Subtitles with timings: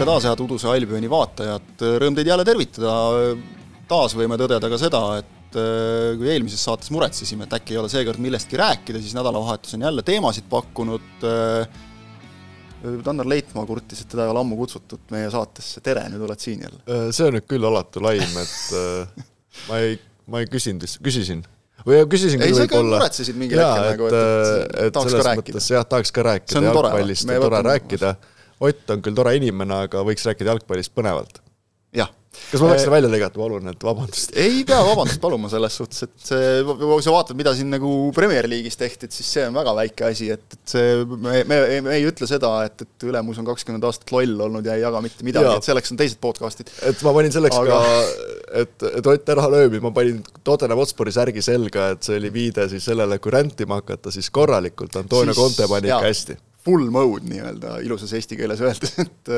[0.00, 2.92] tere taas, head Uduse Albioni vaatajad, rõõm teid jälle tervitada.
[3.90, 7.90] taas võime tõdeda ka seda, et äh, kui eelmises saates muretsesime, et äkki ei ole
[7.92, 11.26] seekord millestki rääkida, siis nädalavahetus on jälle teemasid pakkunud.
[11.28, 11.86] Äh,
[13.04, 16.64] Tannar Leitmaa kurtis, et teda ei ole ammu kutsutud meie saatesse, tere, nüüd oled siin
[16.64, 16.80] jälle.
[16.88, 19.28] Äh, see on nüüd küll alatu laim, et
[19.68, 20.00] ma ei,
[20.32, 21.44] ma ei küsinud, küsisin
[21.84, 23.02] või küsisin küll võib-olla.
[23.02, 25.68] muretsesid mingil hetkel nagu, et, et, et tahaks ka rääkida.
[25.76, 28.16] jah, tahaks ka rääkida jalgpallist ja tore rääkida.
[28.60, 31.42] Ott on küll tore inimene, aga võiks rääkida jalgpallist põnevalt.
[31.96, 34.32] jah kas ma peaks selle välja lõigata, palun, et vabandust?
[34.38, 38.46] ei pea vabandust paluma selles suhtes, et see, kui sa vaatad, mida siin nagu Premier
[38.50, 41.96] League'is tehti, et siis see on väga väike asi, et, et see, me, me, me
[41.96, 45.26] ei ütle seda, et, et ülemus on kakskümmend aastat loll olnud ja ei jaga mitte
[45.26, 46.70] midagi, et selleks on teised podcast'id.
[46.90, 47.80] et ma panin selleks Aga...
[47.80, 48.28] ka,
[48.62, 52.68] et, et Ott ära lööbi, ma panin Tottenham Hotspuri särgi selga, et see oli viide
[52.70, 57.28] siis sellele, kui rändima hakata, siis korralikult Antonio siis, Conte pani ikka hästi full mode
[57.30, 59.34] nii-öelda ilusas eesti keeles öeldes, et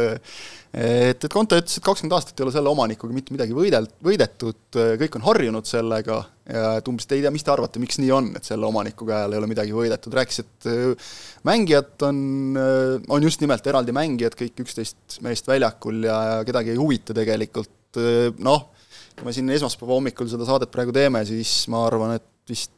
[0.72, 4.78] et, et Conte ütles, et kakskümmend aastat ei ole selle omanikuga mitte midagi võidelt, võidetud,
[5.02, 8.10] kõik on harjunud sellega ja et umbes te ei tea, mis te arvate, miks nii
[8.14, 11.12] on, et selle omaniku käe all ei ole midagi võidetud, rääkis, et äh,
[11.48, 12.18] mängijad on,
[12.58, 17.14] äh, on just nimelt eraldi mängijad, kõik üksteist meest väljakul ja, ja kedagi ei huvita
[17.16, 18.70] tegelikult, äh, noh,
[19.18, 22.72] kui me siin esmaspäeva hommikul seda saadet praegu teeme, siis ma arvan, et vist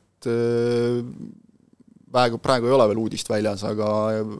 [2.14, 3.88] praegu, praegu ei ole veel uudist väljas, aga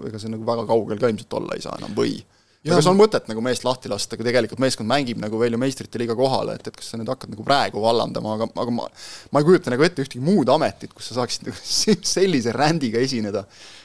[0.08, 2.16] ega see nagu väga kaugel ka ilmselt olla ei saa enam või?
[2.64, 5.60] ja kas on mõtet nagu meest lahti lasta, kui tegelikult meeskond mängib nagu veel ju
[5.60, 8.88] meistrite liiga kohale, et, et kas sa nüüd hakkad nagu praegu vallandama, aga, aga ma
[9.34, 11.60] ma ei kujuta nagu ette ühtegi muud ametit, kus sa saaksid nagu
[12.14, 13.44] sellise rändiga esineda.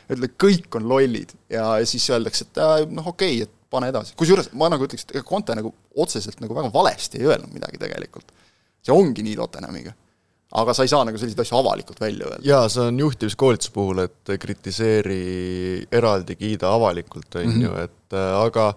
[0.10, 4.16] ütle, kõik on lollid ja siis öeldakse, et äh, noh, okei okay,, et pane edasi.
[4.18, 7.82] kusjuures ma nagu ütleks, et ega Conte nagu otseselt nagu väga valesti ei öelnud midagi
[7.82, 8.32] tegelikult.
[8.86, 9.94] see ongi nii Tottenhamiga
[10.50, 12.46] aga sa ei saa nagu selliseid asju avalikult välja öelda.
[12.46, 15.20] jaa, see on juhtimiskoolituse puhul, et kritiseeri
[15.94, 17.68] eraldi, kiida avalikult, on mhm.
[17.68, 18.72] ju, et äh, aga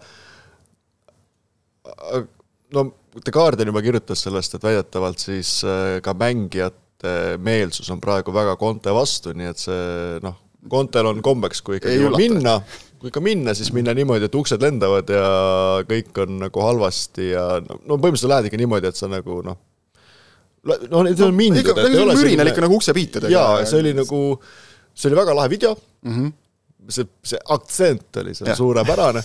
[2.77, 8.33] no The Guardian juba kirjutas sellest, et väidetavalt siis äh, ka mängijate meelsus on praegu
[8.34, 10.39] väga Conte vastu, nii et see noh,
[10.71, 12.60] Contel on kombeks, kui ikkagi minna,
[13.00, 15.27] kui ikka minna, siis minna niimoodi, et uksed lendavad ja
[15.89, 19.59] kõik on nagu halvasti ja no, no põhimõtteliselt lähed ikka niimoodi, et sa nagu noh
[20.65, 21.62] no need on mindud.
[21.65, 23.33] ikka, nagu mürinal ikka nagu uksepiitudega.
[23.33, 24.21] jaa, see oli nagu,
[24.95, 26.34] see oli väga lahe video mm, -hmm.
[26.89, 29.25] see, see aktsent oli seal suurepärane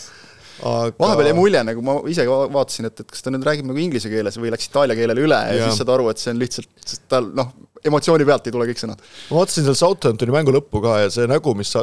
[0.66, 3.82] aga vahepeal jäi mulje, nagu ma ise vaatasin, et, et kas ta nüüd räägib nagu
[3.82, 6.42] inglise keeles või läks itaalia keelele üle ja, ja siis saad aru, et see on
[6.42, 7.52] lihtsalt, sest tal noh,
[7.86, 9.04] emotsiooni pealt ei tule kõik sõnad.
[9.30, 11.74] ma vaatasin seal Southamptoni mängu lõppu ka ja see nägu, mis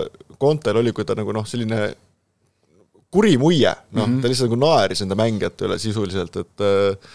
[0.40, 1.92] Contel oli, kui ta nagu noh, selline
[3.14, 7.14] kuri muie, noh mm -hmm., ta lihtsalt nagu naeris enda mängijate üle sisuliselt, et äh,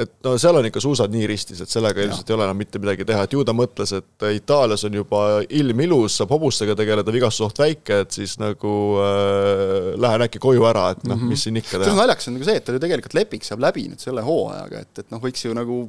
[0.00, 2.80] et no seal on ikka suusad nii ristis, et sellega ilmselt ei ole enam mitte
[2.82, 7.14] midagi teha, et ju ta mõtles, et Itaalias on juba ilm ilus, saab hobustega tegeleda,
[7.14, 8.74] vigastusoht väike, et siis nagu
[9.04, 11.96] äh, lähen äkki koju ära, et noh mm -hmm., mis siin ikka teha.
[11.96, 15.04] naljakas on nagu see, et tal ju tegelikult leping saab läbi nüüd selle hooajaga, et,
[15.04, 15.82] et noh, võiks ju nagu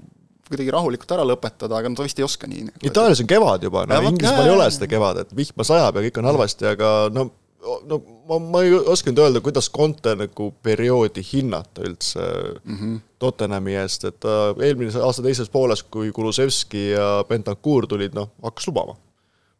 [0.51, 2.81] kuidagi rahulikult ära lõpetada, aga no ta vist ei oska nii nagu,.
[2.83, 6.27] Itaalias on kevad juba, no Inglismaal ei ole seda kevadet, vihma sajab ja kõik on
[6.31, 7.29] halvasti, aga no
[7.61, 12.23] no ma, ma ei oska nüüd öelda, kuidas Conte nagu perioodi hinnata üldse
[12.63, 12.99] mm -hmm.
[13.22, 18.67] Tottenhami eest, et ta eelmise aasta teises pooles, kui Kulusevski ja Bentancur tulid, noh, hakkas
[18.67, 18.95] lubama.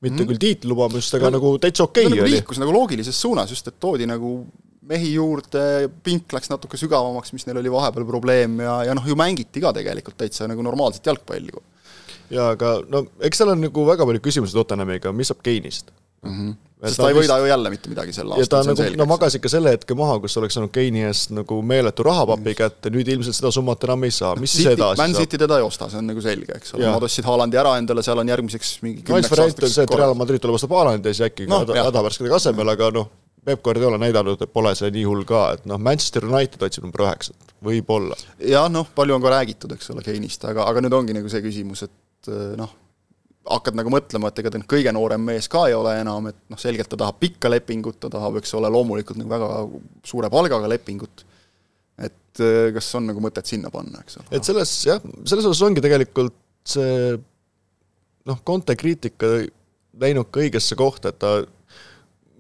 [0.02, 0.28] mitte mm -hmm.
[0.30, 2.32] küll tiitlilubamist, aga no, nagu täitsa okei okay nagu oli.
[2.32, 4.48] liikus nagu loogilises suunas, just et toodi nagu
[4.82, 9.16] mehi juurde, pink läks natuke sügavamaks, mis neil oli vahepeal probleem ja, ja noh, ju
[9.16, 11.52] mängiti ka tegelikult täitsa nagu normaalset jalgpalli.
[12.30, 15.92] jaa, aga no eks seal on nagu väga palju küsimusi Tottenhamiga, mis saab Keinist
[16.26, 16.36] mm.
[16.36, 18.42] -hmm sest ta ei võida ju jälle mitte midagi sel aastal.
[18.42, 21.60] ja ta nagu, no magas ikka selle hetke maha, kus oleks saanud Keini eest nagu
[21.66, 25.16] meeletu rahapapi kätte, nüüd ilmselt seda summat enam ei saa, mis City, siis edasi Man
[25.18, 28.06] City teda ei osta, see on nagu selge, eks ole, nad ostsid Haalandi ära endale,
[28.06, 31.14] seal on järgmiseks mingi no, üks variant on see, et Real Madrid tuleb ostab Haalandi
[31.14, 33.14] ja siis äkki no, hädavärskede asemel, aga noh,
[33.46, 37.06] Peep Guardiola näidanud, et pole see nii hull ka, et noh, Manchester United otsib number
[37.06, 38.18] üheksat, võib-olla.
[38.42, 41.42] jah, noh, palju on ka räägitud, eks ole, Keinist, aga, aga nüüd ongi nagu see
[41.46, 42.74] küsimus, et noh,
[43.50, 46.38] hakkad nagu mõtlema, et ega ta nüüd kõige noorem mees ka ei ole enam, et
[46.52, 49.50] noh, selgelt ta tahab pikka lepingut, ta tahab, eks ole, loomulikult nagu väga
[50.08, 51.26] suure palgaga lepingut,
[51.98, 54.30] et äh, kas on nagu mõtet sinna panna, eks ole.
[54.38, 57.18] et selles jah, selles osas ongi tegelikult see
[58.30, 59.40] noh, Conte kriitika
[60.02, 61.40] läinud ka õigesse kohta, et ta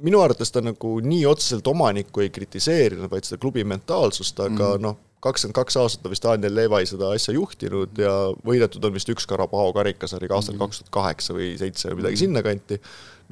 [0.02, 4.78] minu arvates ta nagu nii otseselt omanikku ei kritiseerinud, vaid seda klubi mentaalsust, aga mm
[4.78, 4.86] -hmm.
[4.86, 8.14] noh, kakskümmend kaks aastat on vist Daniel Levai seda asja juhtinud ja
[8.48, 10.64] võidetud on vist üks Carabao karikasari ka aastal mhm.
[10.66, 12.82] kaks tuhat kaheksa või seitse või midagi sinnakanti,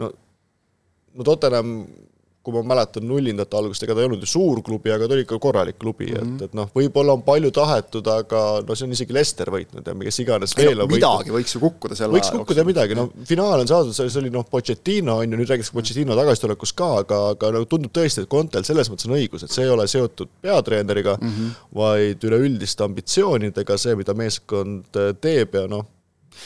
[0.01, 0.11] no
[1.17, 1.73] no Tottenham
[2.49, 5.25] kui ma mäletan nullindate algust, ega ta ei olnud ju suur klubi, aga ta oli
[5.25, 6.35] ikka korralik klubi mm, -hmm.
[6.35, 9.95] et, et noh, võib-olla on palju tahetud, aga no see on isegi Lester võitnud ja
[10.09, 11.37] kes iganes veel no, on midagi võitnud.
[11.37, 15.19] võiks ju kukkuda selle võiks kukkuda midagi, no finaal on saadud, see oli noh, Pochettino
[15.19, 18.89] on ju, nüüd räägitakse Pochettino tagasitulekust ka, aga, aga nagu tundub tõesti, et Contel selles
[18.91, 21.55] mõttes on õigus, et see ei ole seotud peatreeneriga mm, -hmm.
[21.79, 25.87] vaid üleüldiste ambitsioonidega, see, mida meeskond teeb ja noh,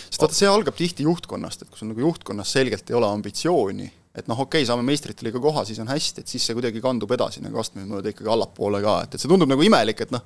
[0.10, 3.90] sest vaata, see algab tihti juhtkonnast, et kui sul nagu juhtkonnas selgelt ei ole ambitsiooni,
[4.14, 6.82] et noh, okei okay,, saame meistrite liiga koha, siis on hästi, et siis see kuidagi
[6.84, 10.14] kandub edasi nagu astmeid mööda ikkagi allapoole ka, et, et see tundub nagu imelik, et
[10.14, 10.22] noh,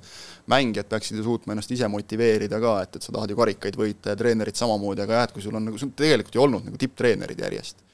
[0.52, 4.12] mängijad peaksid ju suutma ennast ise motiveerida ka, et, et sa tahad ju karikaid võita
[4.12, 6.80] ja treenerid samamoodi, aga jah, et kui sul on nagu, sul tegelikult ju olnud nagu
[6.84, 7.87] tipptreenerid järjest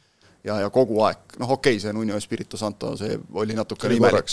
[0.45, 4.31] ja, ja kogu aeg, noh okei okay,, see Nuno Espirito Santo, see oli natukene imelik,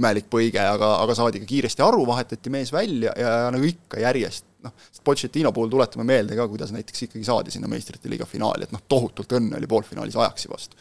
[0.00, 4.02] imelik põige, aga, aga saadi ka kiiresti aru, vahetati mees välja ja, ja nagu ikka
[4.02, 4.74] järjest noh,
[5.04, 8.82] Pochettino puhul tuletame meelde ka, kuidas näiteks ikkagi saadi sinna meistrite liiga finaali, et noh,
[8.88, 10.78] tohutult õnne oli poolfinaalis Ajaxi vastu.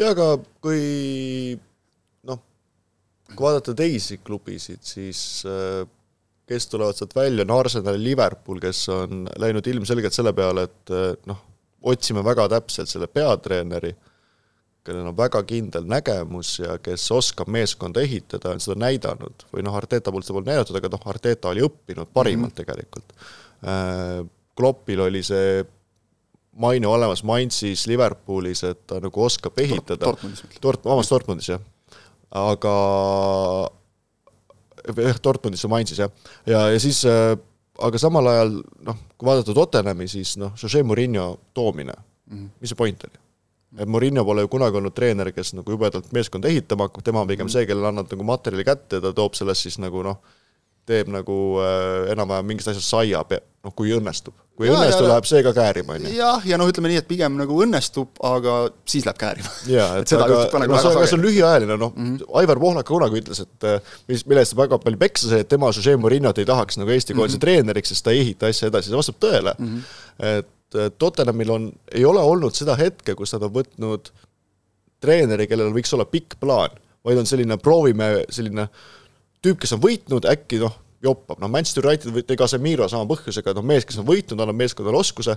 [0.00, 0.28] jaa, aga
[0.64, 1.54] kui
[2.28, 2.40] noh,
[3.30, 5.84] kui vaadata teisi klubisid, siis äh,
[6.50, 10.94] kes tulevad sealt välja, on Arsenal ja Liverpool, kes on läinud ilmselgelt selle peale, et
[10.94, 11.40] äh, noh,
[11.84, 13.94] otsime väga täpselt selle peatreeneri
[14.84, 19.76] kellel on väga kindel nägemus ja kes oskab meeskonda ehitada, on seda näidanud, või noh,
[19.78, 22.58] Arteta poolt seda polnud näidatud, aga noh, Arteta oli õppinud parimalt mm -hmm.
[22.58, 23.14] tegelikult.
[23.64, 25.64] Äh, Kloppil oli see
[26.60, 31.64] maine olemas Mainzis, Liverpoolis, et ta nagu oskab ehitada Dortmundis, Dort-, vabandust, Dortmundis jah.
[32.30, 32.74] aga
[34.96, 36.10] jah, Dortmundis ja Mainzis jah,
[36.46, 37.38] ja, ja siis äh,
[37.78, 38.56] aga samal ajal
[38.86, 42.48] noh, kui vaadata Tottenhami, siis noh, Jose Murillo toomine mm, -hmm.
[42.60, 43.18] mis see point oli?
[43.78, 47.28] et Murillo pole ju kunagi olnud treener, kes nagu jubedalt meeskonda ehitama hakkab, tema on
[47.28, 50.20] pigem see, kellele annad nagu materjali kätte ja ta toob sellest siis nagu noh,
[50.88, 53.22] teeb nagu äh, enam-vähem mingist asjast saia,
[53.64, 54.34] noh kui õnnestub.
[54.54, 56.12] kui ja, õnnestu, läheb see ka käärima, on ju.
[56.18, 58.56] jah, ja noh, ütleme nii, et pigem nagu õnnestub, aga
[58.88, 59.52] siis läheb käärima.
[59.70, 62.60] jaa, et, et aga nagu no, see, aga see on lühiajaline, noh mm -hmm., Aivar
[62.62, 65.72] Pohlak kunagi ütles, et äh, mis, mille eest ta väga palju peksa sai, et tema
[65.72, 67.46] Jose Murillo't ei tahaks nagu Eesti koondise mm -hmm.
[67.46, 69.66] treeneriks, sest ta ei ehita asja edasi, see vastab tõele mm.
[69.66, 70.36] -hmm.
[70.38, 74.10] et et Tottenhamil on, ei ole olnud seda hetke, kus nad on võtnud
[75.04, 78.68] treeneri, kellel võiks olla pikk plaan, vaid on selline, proovime, selline
[79.44, 80.74] tüüp, kes on võitnud, äkki noh,
[81.04, 85.00] joppab, noh Manchester United või Casemiro sama põhjusega, noh mees, kes on võitnud, annab meeskonnale
[85.00, 85.36] oskuse,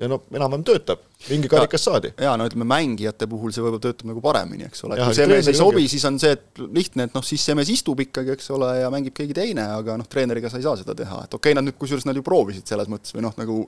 [0.00, 2.10] ja no enam-vähem töötab, mingi karikas saadi.
[2.16, 5.26] jaa, no ütleme, mängijate puhul see võib-olla töötab nagu paremini, eks ole, et kui see
[5.28, 8.32] mees ei sobi, siis on see, et lihtne, et noh, siis see mees istub ikkagi,
[8.32, 11.36] eks ole, ja mängib keegi teine, aga noh, treeneriga sa ei saa seda teha, et
[11.36, 13.58] okei okay,, nad nüüd kusjuures nad ju proovisid selles mõttes või noh, nagu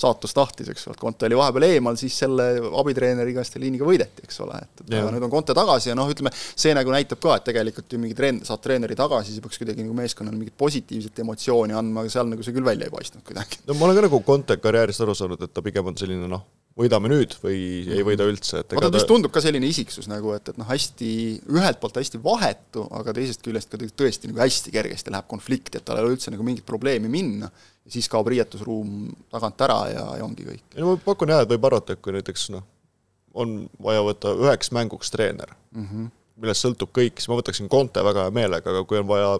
[0.00, 2.48] saatus tahtis, eks ole, Conte oli vahepeal eemal, siis selle
[2.80, 6.32] abitreeneriga Steliniga võideti, eks ole, et, et aga nüüd on Conte tagasi ja noh, ütleme,
[6.32, 9.84] see nagu näitab ka, et tegelikult ju mingi treen-, saad treeneri tagasi, siis peaks kuidagi
[9.84, 13.60] nagu meeskonnale mingit positiivset emotsiooni andma, aga seal nagu see küll välja ei paistnud kuidagi.
[13.68, 16.44] no ma olen ka nagu Conte karjäärist aru saanud, et ta pigem on selline noh,
[16.78, 18.06] võidame nüüd või ei mhm.
[18.08, 21.10] võida üldse, et vaata, ta vist tundub ka selline isiksus nagu, et, et noh, hästi,
[21.54, 25.86] ühelt poolt hästi vahetu, aga teisest küljest ka tõesti nagu hästi kergesti läheb konflikti, et
[25.86, 27.50] tal ei ole üldse nagu mingit probleemi minna,
[27.84, 30.64] ja siis kaob riietusruum tagant ära ja, ja ongi kõik.
[30.74, 32.66] ei no ma pakun jah, et võib arvata, et kui näiteks noh,
[33.38, 36.12] on vaja võtta üheks mänguks treener mm, -hmm.
[36.42, 39.36] millest sõltub kõik, siis ma võtaksin Conte väga hea meelega, aga kui on vaja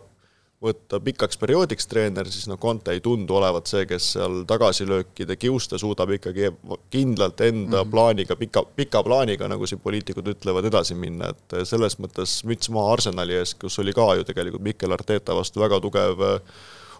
[0.64, 5.78] võtta pikaks perioodiks treener, siis noh, Conte ei tundu olevat see, kes seal tagasilöökide kiuste
[5.80, 6.50] suudab ikkagi
[6.92, 7.90] kindlalt enda mm -hmm.
[7.90, 12.92] plaaniga, pika, pika plaaniga, nagu siin poliitikud ütlevad, edasi minna, et selles mõttes müts maha
[12.96, 16.40] Arsenali ees, kus oli ka ju tegelikult Mikel Arteta vastu väga tugev äh,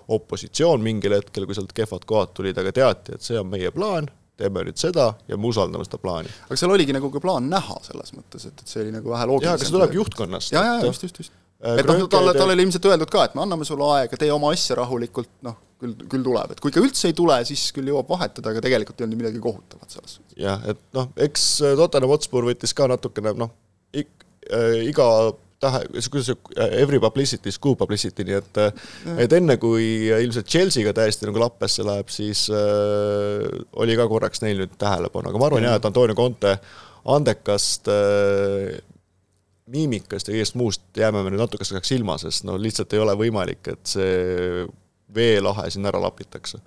[0.09, 4.11] opositsioon mingil hetkel, kui sealt kehvad kohad tulid, aga teati, et see on meie plaan,
[4.37, 6.29] teeme nüüd seda ja me usaldame seda plaani.
[6.49, 9.29] aga seal oligi nagu ka plaan näha selles mõttes, et, et see oli nagu vähe
[9.31, 9.49] loogilisem.
[9.49, 10.53] jaa, aga see tuleb juhtkonnast.
[10.53, 11.33] jaa, jaa, just, just, just
[11.65, 14.53] et noh, talle, talle oli ilmselt öeldud ka, et me anname sulle aega, tee oma
[14.55, 18.11] asja rahulikult, noh, küll, küll tuleb, et kui ikka üldse ei tule, siis küll jõuab
[18.15, 22.47] vahetada, aga tegelikult ei olnud midagi kohutavat selles jah, et noh, eks äh, Tottenham Hotspur
[22.49, 23.55] võttis ka natukene noh,
[23.95, 25.09] äh, iga
[25.65, 28.63] tahe, kuidas see every publicity is good publicity, nii et
[29.25, 33.45] et enne, kui ilmselt Chelsea'ga täiesti nagu lappesse läheb, siis äh,
[33.81, 36.59] oli ka korraks neil nüüd tähelepanu, aga ma arvan jah, et Antonio Conte
[37.15, 38.77] andekast äh,
[39.73, 43.63] miimikast ja kõigest muust jääme me nüüd natukeseks ilma, sest no lihtsalt ei ole võimalik,
[43.73, 44.65] et see
[45.15, 46.61] veelahe siin ära lapitakse.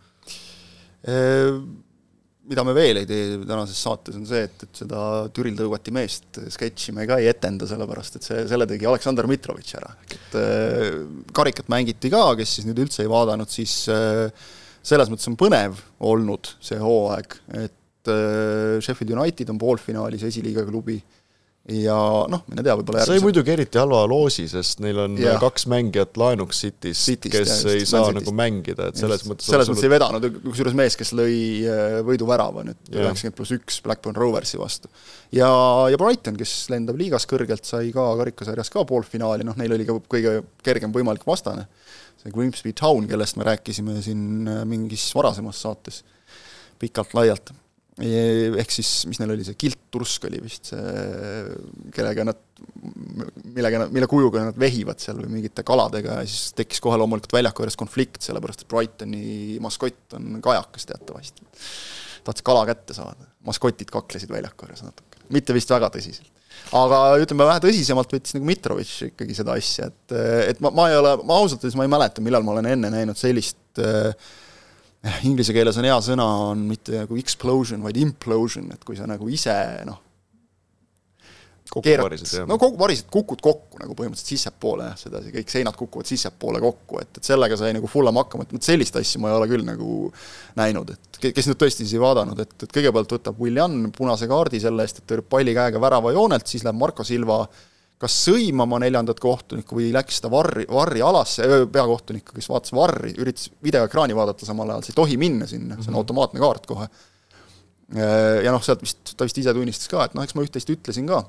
[2.47, 4.99] Mida me veel ei tee tänases saates, on see, et, et seda
[5.35, 9.75] Türil tõugati meest sketši me ka ei etenda, sellepärast et see, selle tegi Aleksandr Mitrovitš
[9.81, 9.91] ära.
[10.15, 10.37] et
[11.35, 13.83] karikat mängiti ka, kes siis nüüd üldse ei vaadanud, siis
[14.87, 17.37] selles mõttes on põnev olnud see hooaeg,
[17.67, 17.75] et
[18.07, 20.95] Sheffield United on poolfinaalis esiliiga klubi
[21.67, 21.95] ja
[22.31, 23.19] noh, mine tea, võib-olla järgmise...
[23.19, 25.33] sai muidugi eriti halva loosi, sest neil on ja.
[25.41, 28.21] kaks mängijat laenuks City's, City's, kes jah, ei saa Citys.
[28.21, 29.29] nagu mängida, et selles just.
[29.31, 31.35] mõttes selles mõttes ei vedanud, kusjuures mees, kes lõi
[31.67, 34.91] äh, võiduvärava nüüd üheksakümmend pluss üks Blackburn Roversi vastu.
[35.35, 35.51] ja,
[35.91, 39.99] ja Brighton, kes lendab liigas kõrgelt, sai ka karikasarjas ka poolfinaali, noh neil oli ka
[40.07, 41.67] kõige kergem võimalik vastane,
[42.23, 46.05] see Grimsby Town, kellest me rääkisime siin äh, mingis varasemas saates
[46.79, 47.51] pikalt-laialt
[47.97, 51.55] ehk siis, mis neil oli, see kilttursk oli vist see,
[51.95, 52.39] kellega nad,
[53.55, 57.33] millega nad, mille kujuga nad vehivad seal või mingite kaladega ja siis tekkis kohe loomulikult
[57.33, 61.45] väljaku ääres konflikt, sellepärast et Brightoni maskott on kajakas teatavasti.
[62.23, 66.31] tahtis kala kätte saada, maskotid kaklesid väljaku ääres natuke, mitte vist väga tõsiselt.
[66.75, 70.17] aga ütleme, vähe tõsisemalt võttis nagu Mitrovic ikkagi seda asja, et,
[70.51, 72.91] et ma, ma ei ole, ma ausalt öeldes ma ei mäleta, millal ma olen enne
[72.91, 74.11] näinud sellist äh,
[75.27, 79.29] inglise keeles on hea sõna, on mitte nagu explosion, vaid implosion, et kui sa nagu
[79.31, 79.55] ise
[79.87, 80.01] noh,
[81.83, 82.15] keerad,
[82.47, 87.01] no kogu varised, kukud kokku nagu põhimõtteliselt sissepoole jah, sedasi, kõik seinad kukuvad sissepoole kokku,
[87.03, 90.11] et, et sellega sai nagu Fulham hakkama, et sellist asja ma ei ole küll nagu
[90.59, 94.61] näinud, et kes nüüd tõesti siis ei vaadanud, et, et kõigepealt võtab Willian punase kaardi
[94.63, 97.43] selle eest, et tõrjub palli käega väravajoonelt, siis läheb Marko Silva
[98.01, 103.49] kas sõimama neljandat kohtunikku või läks ta varri, varri alasse, peakohtunikku, kes vaatas varri, üritas
[103.65, 106.03] videoekraani vaadata samal ajal, see ei tohi minna sinna, see on mhm.
[106.03, 106.87] automaatne kaart kohe.
[107.97, 111.07] Ja noh, sealt vist, ta vist ise tunnistas ka, et noh, eks ma üht-teist ütlesin
[111.09, 111.23] ka,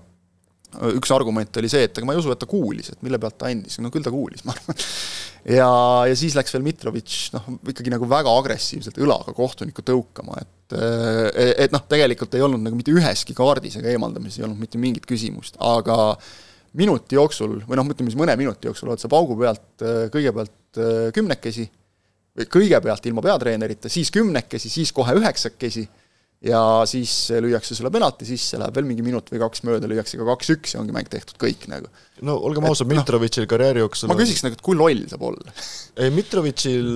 [0.98, 3.38] üks argument oli see, et ega ma ei usu, et ta kuulis, et mille pealt
[3.40, 4.82] ta andis, no küll ta kuulis, ma arvan.
[5.58, 5.70] ja,
[6.10, 11.72] ja siis läks veel Mitrovic noh, ikkagi nagu väga agressiivselt õlaga kohtunikku tõukama, et et
[11.72, 15.56] noh, tegelikult ei olnud nagu mitte üheski kaardis ega eemaldamises ei olnud mitte mingit küsimust,
[15.64, 16.18] aga
[16.78, 20.80] minuti jooksul või noh, ütleme siis mõne minuti jooksul oled sa paugu pealt äh, kõigepealt
[20.80, 21.68] äh, kümnekesi,
[22.38, 25.86] või kõigepealt ilma peatreenerita, siis kümnekesi, siis kohe üheksakesi
[26.44, 30.28] ja siis lüüakse sulle penalti sisse, läheb veel mingi minut või kaks mööda, lüüakse ka
[30.28, 31.90] kaks-üks ja ongi mäng tehtud, kõik nagu.
[32.22, 35.26] no olgem ausad, noh, Mitrovitšil no, karjääri jooksul ma küsiks nagu, et kui loll saab
[35.32, 35.56] olla
[36.00, 36.88] ei, Mitrovitšil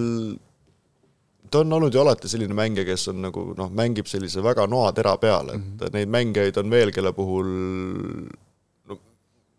[1.52, 5.16] ta on olnud ju alati selline mängija, kes on nagu noh, mängib sellise väga noatera
[5.20, 5.92] peal, et mm -hmm.
[5.98, 7.50] neid mängijaid on veel, kelle puhul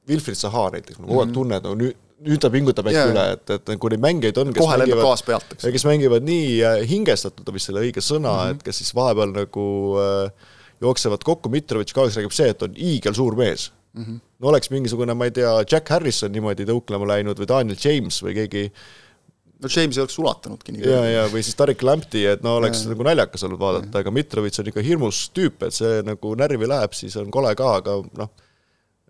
[0.09, 1.35] Wilfried Zaha näiteks, ma kogu aeg mhm.
[1.37, 4.51] tunnen, et no nüüd, nüüd ta pingutab äkki üle, et, et nagu neid mängijaid on,
[4.55, 4.65] kes
[5.57, 5.67] eks.
[5.75, 8.57] kes mängivad nii äh, hingestatult, on vist selle õige sõna mm, -hmm.
[8.57, 9.67] et kes siis vahepeal nagu
[9.99, 10.51] äh,
[10.83, 14.03] jooksevad kokku, Mitrovic kahjuks räägib see, et on hiigelsuur mees mm.
[14.03, 14.19] -hmm.
[14.39, 18.35] no oleks mingisugune, ma ei tea, Jack Harrison niimoodi tõuklema läinud või Daniel James või
[18.39, 18.65] keegi
[19.63, 22.83] no James ei oleks sulatanudki nii ja, ja või siis Tarik Lampti, et no oleks
[22.83, 22.91] ja.
[22.93, 26.95] nagu naljakas olnud vaadata, aga Mitrovic on ikka hirmus tüüp, et see nagu närvi läheb,
[26.97, 28.31] siis on kole ka, aga noh,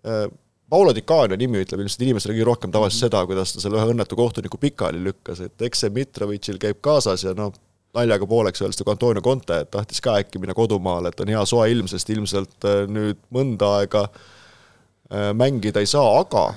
[0.06, 0.26] äh,
[0.74, 3.92] Paolo Di Canio nimi ütleb ilmselt inimestele kõige rohkem tavaliselt seda, kuidas ta selle ühe
[3.92, 7.52] õnnetu kohtuniku pikali lükkas, et eks see Mitrovitšil käib kaasas ja noh,
[7.94, 11.44] naljaga pooleks öeldes nagu Antonio Conte, et tahtis ka äkki minna kodumaale, et on hea
[11.46, 16.48] soe ilm, sest ilmselt äh, nüüd mõnda aega äh, mängida ei saa, aga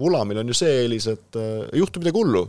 [0.00, 2.46] Vulamil on ju see eelis, et äh, ei juhtu midagi hullu.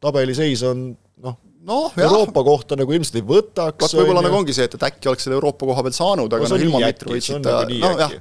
[0.00, 0.88] tabeliseis on
[1.20, 1.36] noh,
[1.68, 3.84] noh, Euroopa kohta nagu ilmselt ei võtaks.
[3.84, 6.48] vot võib-olla nagu ongi see, et, et äkki oleks selle Euroopa koha peal saanud, aga
[6.48, 8.18] no, no ilma Mitrovitšita, nagu noh jah,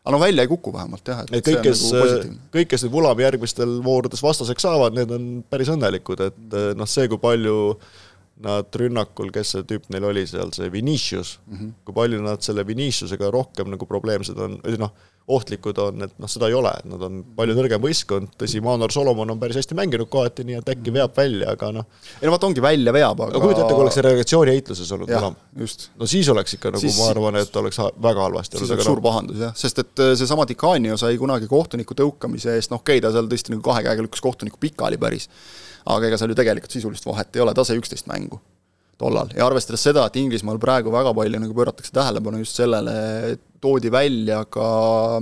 [0.00, 2.94] aga no välja ei kuku vähemalt jah, et, et kõik, kes nagu, kõik, kes nüüd
[2.94, 7.56] Vulami järgmistel voorudes vastaseks saavad, need on päris õnnelikud, et noh, see, kui palju
[8.40, 11.72] nad rünnakul, kes see tüüp neil oli seal, see Vinicius mm, -hmm.
[11.84, 14.94] kui palju nad selle Viniciusega rohkem nagu probleemsed on, või noh,
[15.30, 18.92] ohtlikud on, et noh, seda ei ole, et nad on palju nõrgem võistkond, tõsi, Manor
[18.94, 21.86] Solomon on päris hästi mänginud kohati, nii et äkki veab välja, aga noh.
[22.18, 24.92] ei no vot, ongi välja veab, aga no kujuta ette, kui oleks see reagatsiooni heitluses
[24.96, 25.38] olnud enam.
[26.00, 28.66] no siis oleks ikka nagu siis, ma arvan, et oleks väga halvasti olnud.
[28.66, 32.74] siis oleks suur pahandus jah, sest et äh, seesama Dicanio sai kunagi kohtuniku tõukamise eest,
[32.74, 35.30] noh okei okay,, ta seal tõesti nagu kahe käega lükkas kohtuniku pikali päris,
[35.84, 38.40] aga ega seal ju tegelikult sisulist vahet ei ole, ta sai üksteist mängu
[39.00, 39.30] tollal.
[39.36, 42.92] Ja arvestades seda, et Inglismaal praegu väga palju nagu pööratakse tähelepanu just sellele,
[43.60, 44.66] toodi välja ka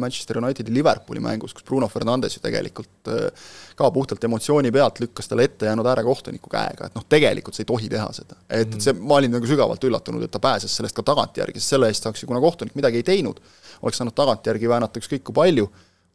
[0.03, 3.49] Manchester Unitedi Liverpooli mängus, kus Bruno Fernandes ju tegelikult äh,
[3.79, 7.71] ka puhtalt emotsiooni pealt lükkas talle ette jäänud äärekohtuniku käega, et noh, tegelikult sa ei
[7.71, 8.39] tohi teha seda.
[8.47, 11.75] et, et see, ma olin nagu sügavalt üllatunud, et ta pääses sellest ka tagantjärgi, sest
[11.77, 13.43] selle eest saaks ju, kuna kohtunik midagi ei teinud,
[13.83, 15.67] oleks saanud tagantjärgi väänata ükskõik kui palju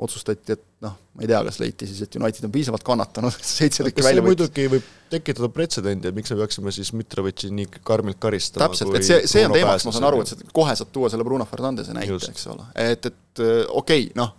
[0.03, 3.47] otsustati, et noh, ma ei tea, kas leiti siis, et United on piisavalt kannatanud, et
[3.47, 4.43] seitse tükki välja võttis.
[4.43, 9.07] muidugi võib tekitada pretsedendi, et miks me peaksime siis Mitrovitši nii karmilt karistama täpselt, et
[9.07, 11.93] see, see on teemaks, ma saan aru, et sa kohe saad tuua selle Bruno Fernandese
[11.95, 14.33] näite, eks ole, et, et okei okay,, noh,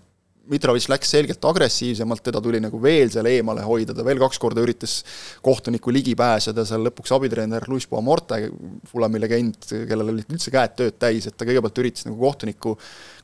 [0.52, 4.60] Mitrovic läks selgelt agressiivsemalt, teda tuli nagu veel seal eemale hoida, ta veel kaks korda
[4.60, 4.98] üritas
[5.44, 8.42] kohtuniku ligi pääseda, seal lõpuks abitreener Luis Puamorte,
[8.90, 9.56] Fulamile käinud,
[9.88, 12.74] kellel olid üldse käed tööd täis, et ta kõigepealt üritas nagu kohtuniku,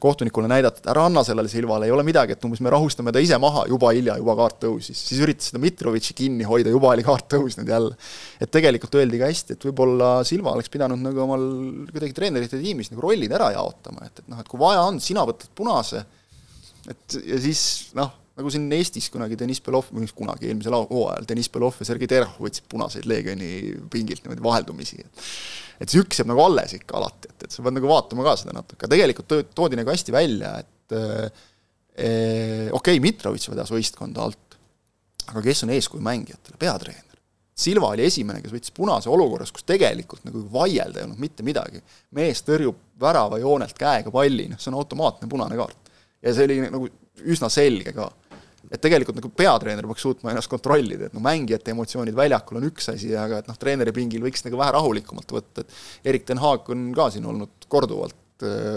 [0.01, 3.21] kohtunikule näidata, et ära anna sellele Silvale, ei ole midagi, et umbes me rahustame ta
[3.21, 5.03] ise maha, juba hilja, juba kaart tõusis.
[5.11, 7.99] siis üritas seda Mitrovitši kinni hoida, juba oli kaart tõusnud jälle.
[8.41, 11.45] et tegelikult öeldi ka hästi, et võib-olla Silva oleks pidanud nagu omal
[11.91, 15.27] kuidagi treenerite tiimis nagu rollid ära jaotama, et, et noh, et kui vaja on, sina
[15.29, 16.07] võtad punase
[16.91, 17.63] et ja siis
[17.99, 22.47] noh, nagu siin Eestis kunagi Deniss Belov, kunagi, eelmisel hooajal Deniss Belov ja Sergei Terhov
[22.47, 23.51] võtsid punaseid Leegioni
[23.93, 25.27] pingilt niimoodi vaheldumisi, et
[25.81, 28.35] et see üks jääb nagu alles ikka alati, et, et sa pead nagu vaatama ka
[28.37, 31.47] seda natuke, tegelikult toodi nagu hästi välja, et eh,
[31.97, 34.59] okei okay,, Mitrovic vedas võistkonda alt,
[35.31, 37.07] aga kes on eeskuju mängijatele, peatreener.
[37.61, 41.83] Silva oli esimene, kes võttis punase olukorras, kus tegelikult nagu vaielda ei olnud mitte midagi.
[42.17, 45.80] mees tõrjub väravajoonelt käega palli, noh see on automaatne punane kaart.
[46.23, 46.89] Ja see oli nagu
[47.31, 48.11] üsna selge ka.
[48.71, 52.93] et tegelikult nagu peatreener peaks suutma ennast kontrollida, et no mängijate emotsioonid väljakul on üks
[52.93, 56.69] asi, aga et noh, treeneri pingil võiks nagu vähe rahulikumalt võtta, et Erik ten Haag
[56.71, 58.15] on ka siin olnud korduvalt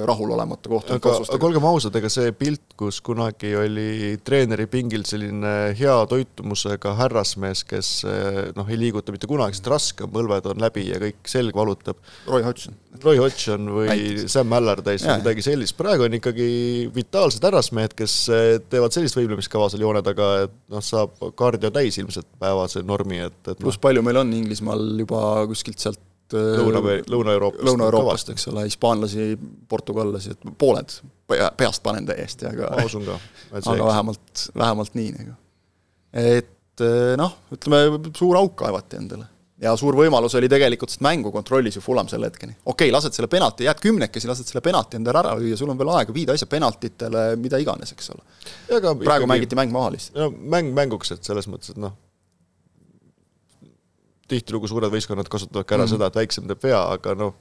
[0.08, 1.38] rahulolematu kohtunik otsustega.
[1.38, 7.64] aga olgem ausad, ega see pilt, kus kunagi oli treeneri pingil selline hea toitumusega härrasmees,
[7.70, 11.32] kes äh, noh, ei liiguta mitte kunagi, sest raske on, põlved on läbi ja kõik
[11.32, 12.00] selg valutab.
[12.30, 12.78] Roy Hodgson.
[13.04, 14.36] Roy Hodgson või Näiteks.
[14.36, 16.48] Sam Allardyce või midagi sellist, praegu on ikkagi
[16.96, 22.00] vitaalsed härrasmehed, kes äh, teevad sellist võimlemiskava seal joone taga, et noh, saab kardio täis
[22.02, 23.86] ilmselt päevase normi, et, et pluss noh.
[23.88, 26.02] palju meil on Inglismaal juba kuskilt sealt
[26.34, 27.66] Lõuna, Lõuna-Euroopast.
[27.68, 29.34] Lõuna-Euroopast, eks ole, hispaanlasi,
[29.70, 30.96] portugallasi, et pooled
[31.58, 33.20] peast panen täiesti, aga ma usun ka.
[33.60, 35.36] aga vähemalt, vähemalt nii nagu.
[36.14, 39.28] et äh, noh, ütleme, suur auk kaevati endale.
[39.64, 42.58] ja suur võimalus oli tegelikult, sest mängu kontrollis ju Fulam selle hetkeni.
[42.66, 45.80] okei okay,, lased selle penalti, jääd kümnekesi, lased selle penalti endale ära lüüa, sul on
[45.80, 48.26] veel aega, viid asja penaltitele, mida iganes, eks ole.
[48.68, 50.20] praegu ikkagi, mängiti mäng maha lihtsalt.
[50.20, 51.96] no mäng mänguks, et selles mõttes, et noh,
[54.28, 55.96] tihtilugu suured võistkonnad kasutavad ka ära mm -hmm.
[55.98, 57.36] seda, et väiksem teeb vea, aga noh,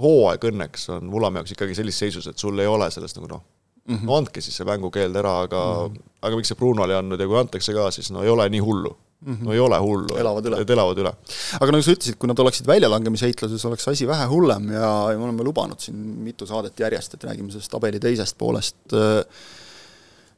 [0.00, 3.42] hooaeg õnneks on Vulamäe jaoks ikkagi sellises seisus, et sul ei ole sellest nagu noh
[3.86, 4.06] mm, -hmm.
[4.06, 6.10] no andke siis see mängukeeld ära, aga mm, -hmm.
[6.22, 8.60] aga miks see Brunole ei andnud ja kui antakse ka, siis no ei ole nii
[8.60, 9.34] hullu mm.
[9.34, 9.44] -hmm.
[9.44, 10.16] no ei ole hullu.
[10.60, 11.12] et elavad üle.
[11.60, 15.24] aga nagu sa ütlesid, kui nad oleksid väljalangemisheitluses, oleks asi vähe hullem ja, ja me
[15.24, 19.24] oleme lubanud siin mitu saadet järjest, et räägime sellest tabeli teisest poolest Äh,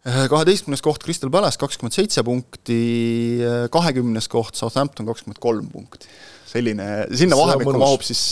[0.02, 2.78] kaheteistkümnes koht Crystal Palace kakskümmend seitse punkti,
[3.70, 6.10] kahekümnes koht Southampton kakskümmend kolm punkti.
[6.52, 8.22] Selline, sinna vahemikku mahub siis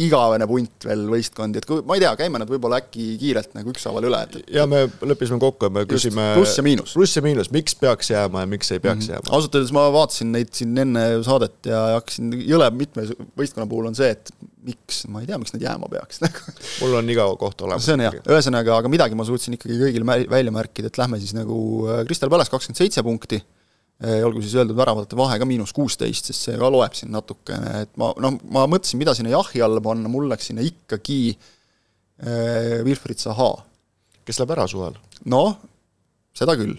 [0.00, 3.72] igavene punt veel võistkondi, et kui, ma ei tea, käime nad võib-olla äkki kiirelt nagu
[3.72, 6.94] ükshaaval üle, et ja me leppisime kokku ja me küsime pluss ja miinus.
[6.96, 9.14] pluss ja miinus, miks peaks jääma ja miks ei peaks mm -hmm.
[9.14, 9.34] jääma?
[9.36, 13.06] ausalt öeldes ma vaatasin neid siin enne saadet ja hakkasin, jõle mitme
[13.38, 14.34] võistkonna puhul on see, et
[14.64, 16.22] miks, ma ei tea, miks nad jääma peaks
[16.80, 17.86] mul on iga koht olemas.
[17.86, 21.36] see on hea, ühesõnaga, aga midagi ma suutsin ikkagi kõigile välja märkida, et lähme siis
[21.36, 23.42] nagu äh, Crystal Palace kakskümmend seitse punkti,
[24.26, 27.92] olgu siis öeldud väravate vahe ka miinus kuusteist, sest see ka loeb siin natukene, et
[28.00, 33.22] ma noh, ma mõtlesin, mida sinna jahi alla panna, mul läks sinna ikkagi äh, Wilfried
[33.22, 33.52] Zaha.
[34.24, 34.98] kes läheb ära suvel?
[35.30, 35.56] noh,
[36.36, 36.76] seda küll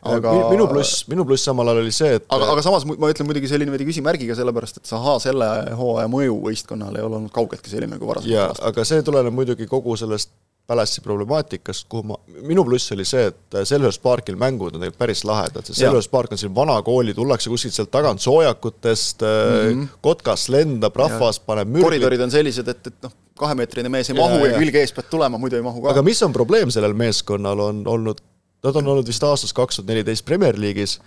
[0.00, 3.28] aga minu pluss, minu pluss samal ajal oli see, et aga, aga samas ma ütlen
[3.28, 7.72] muidugi selline veidi küsimärgiga, sellepärast et Zaha selle hooaja mõju võistkonnale ei ole olnud kaugeltki
[7.72, 8.32] selline nagu varasemalt.
[8.32, 10.32] jaa, aga see tuleneb muidugi kogu sellest
[10.70, 15.24] Palassi problemaatikast, kuhu ma, minu pluss oli see, et Selver's Parkil mängud on tegelikult päris
[15.26, 19.88] lahedad, sest Selver's Park on selline vana kooli, tullakse kuskilt sealt tagant soojakutest mm, -hmm.
[20.00, 21.46] kotkas lendab, rahvas ja.
[21.46, 21.88] paneb mürgli.
[21.88, 24.94] koridorid on sellised, et, et noh, kahemeetrine mees ei ja, mahu ja, ja külge ees
[24.94, 25.96] pead tulema, muidu ei mahu ka.
[25.96, 28.22] aga mis on probleem sellel meeskonnal, on olnud
[28.64, 30.98] Nad on olnud vist aastast kaks tuhat neliteist Premier League'is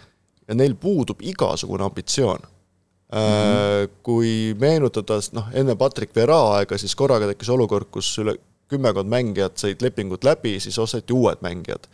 [0.47, 3.19] ja neil puudub igasugune ambitsioon mm.
[3.19, 3.91] -hmm.
[4.03, 8.35] Kui meenutada, noh, enne Patrick Vera aega, siis korraga tekkis olukord, kus üle
[8.71, 11.87] kümmekond mängijat said lepingud läbi, siis osteti uued mängijad.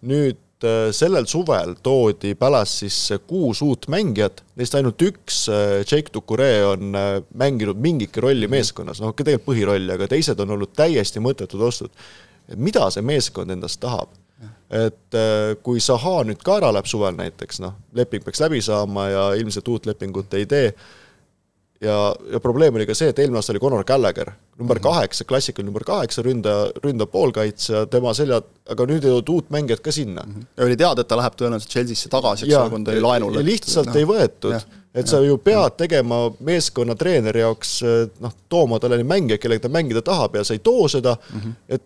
[0.00, 6.64] nüüd äh, sellel suvel toodi Palace'isse kuus uut mängijat, neist ainult üks, äh, Jake Ducouree,
[6.64, 6.96] on
[7.34, 8.56] mänginud mingitki rolli mhm.
[8.56, 11.92] meeskonnas, noh, tegelikult põhirolli, aga teised on olnud täiesti mõttetud ostud.
[12.56, 14.08] mida see meeskond endast tahab?
[14.70, 19.08] et äh, kui Zaha nüüd ka ära läheb suvel näiteks, noh, leping peaks läbi saama
[19.10, 20.70] ja ilmselt uut lepingut ei tee,
[21.80, 24.82] ja, ja probleem oli ka see, et eelmine aasta oli Conor Gallagher, number -hmm.
[24.82, 29.80] kaheksa, klassikaline number kaheksa, ründaja, ründav poolkaitsja, tema selja, aga nüüd ei olnud uut mängijat
[29.80, 30.22] ka sinna.
[30.22, 30.46] -hmm.
[30.56, 33.38] ja oli teada, et ta läheb tõenäoliselt Chelsea'sse tagasi, eks ole, kui ta oli laenul.
[33.44, 33.94] lihtsalt no.
[33.94, 35.10] ei võetud, et ja.
[35.10, 37.80] sa ju pead tegema meeskonna treeneri jaoks
[38.20, 41.40] noh, tooma talle neid mängijaid, kellega ta mängida tahab ja sa ei too seda mm,
[41.40, 41.54] -hmm.
[41.68, 41.82] et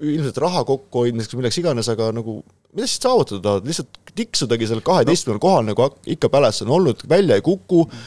[0.00, 2.42] ilmselt raha kokkuhoidmiseks milleks iganes, aga nagu
[2.74, 5.40] mida siis saavutada tahad, lihtsalt tiksudagi seal kaheteistkümnel no.
[5.40, 7.98] kohal nagu ikka Palace on olnud, välja ei kuku mm,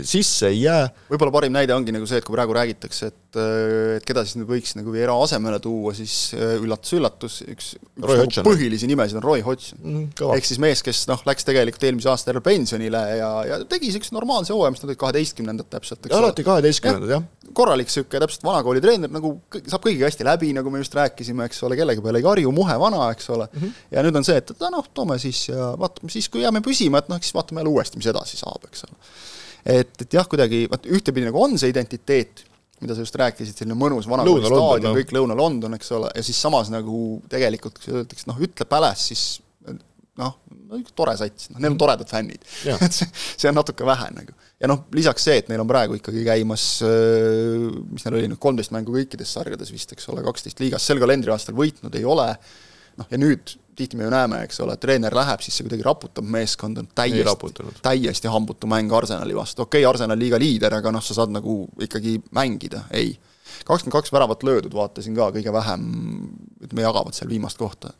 [0.00, 0.86] sisse ei jää.
[1.10, 4.38] võib-olla parim näide ongi nagu see, et kui praegu räägitakse, et, äh, et keda siis
[4.40, 9.26] nüüd võiks nagu Viera asemele tuua, siis üllatus-üllatus, äh, üks, üks nagu põhilisi nimesid on
[9.26, 10.06] Roy Hodgson mm,.
[10.38, 14.16] ehk siis mees, kes noh, läks tegelikult eelmise aasta järel pensionile ja, ja tegi niisuguse
[14.16, 16.22] normaalse hooaja, mis nad olid kaheteistkümnendad täpselt, eks ole.
[16.22, 17.52] alati kaheteistkümnendad, jah ja..
[17.60, 21.60] korralik niisugune täpselt vanakooli treener, nagu saab kõigiga hästi läbi, nagu me just rääkisime, eks
[21.68, 23.84] ole, kellegi peale ei karju, muhe vana, eks ole mm, -hmm.
[23.92, 27.12] ja nüüd on see, et noh, toome siis ja vaatame siis, kui jääme püsima, et
[27.12, 28.96] noh, siis vaatame jälle uuesti, mis edasi saab, eks ole
[29.72, 32.44] et, et jah, kuidagi vaat ühtepidi nagu on see identiteet,
[32.82, 36.40] mida sa just rääkisid, selline mõnus vanakooli staadion no., kõik Lõuna-London, eks ole, ja siis
[36.42, 39.26] samas nagu tegelikult, kui öeldakse, noh, ütle Palace, siis
[40.18, 40.34] noh,
[40.68, 42.42] no tore sats, noh, neil on toredad fännid.
[42.72, 44.34] et see, see on natuke vähe nagu.
[44.62, 48.42] ja noh, lisaks see, et neil on praegu ikkagi käimas, äh, mis neil oli nüüd,
[48.42, 52.28] kolmteist mängu kõikides sarjades vist, eks ole, kaksteist liigas, sel kalendriaastal võitnud ei ole,
[52.98, 56.26] noh ja nüüd tihti me ju näeme, eks ole, treener läheb, siis see kuidagi raputab
[56.28, 61.16] meeskonda, täiesti, täiesti hambutu mäng Arsenali vastu, okei okay,, Arsenal liiga liider, aga noh, sa
[61.16, 63.14] saad nagu ikkagi mängida, ei.
[63.64, 65.88] kakskümmend kaks väravat löödud, vaatasin ka, kõige vähem,
[66.60, 67.94] ütleme, jagavad seal viimast kohta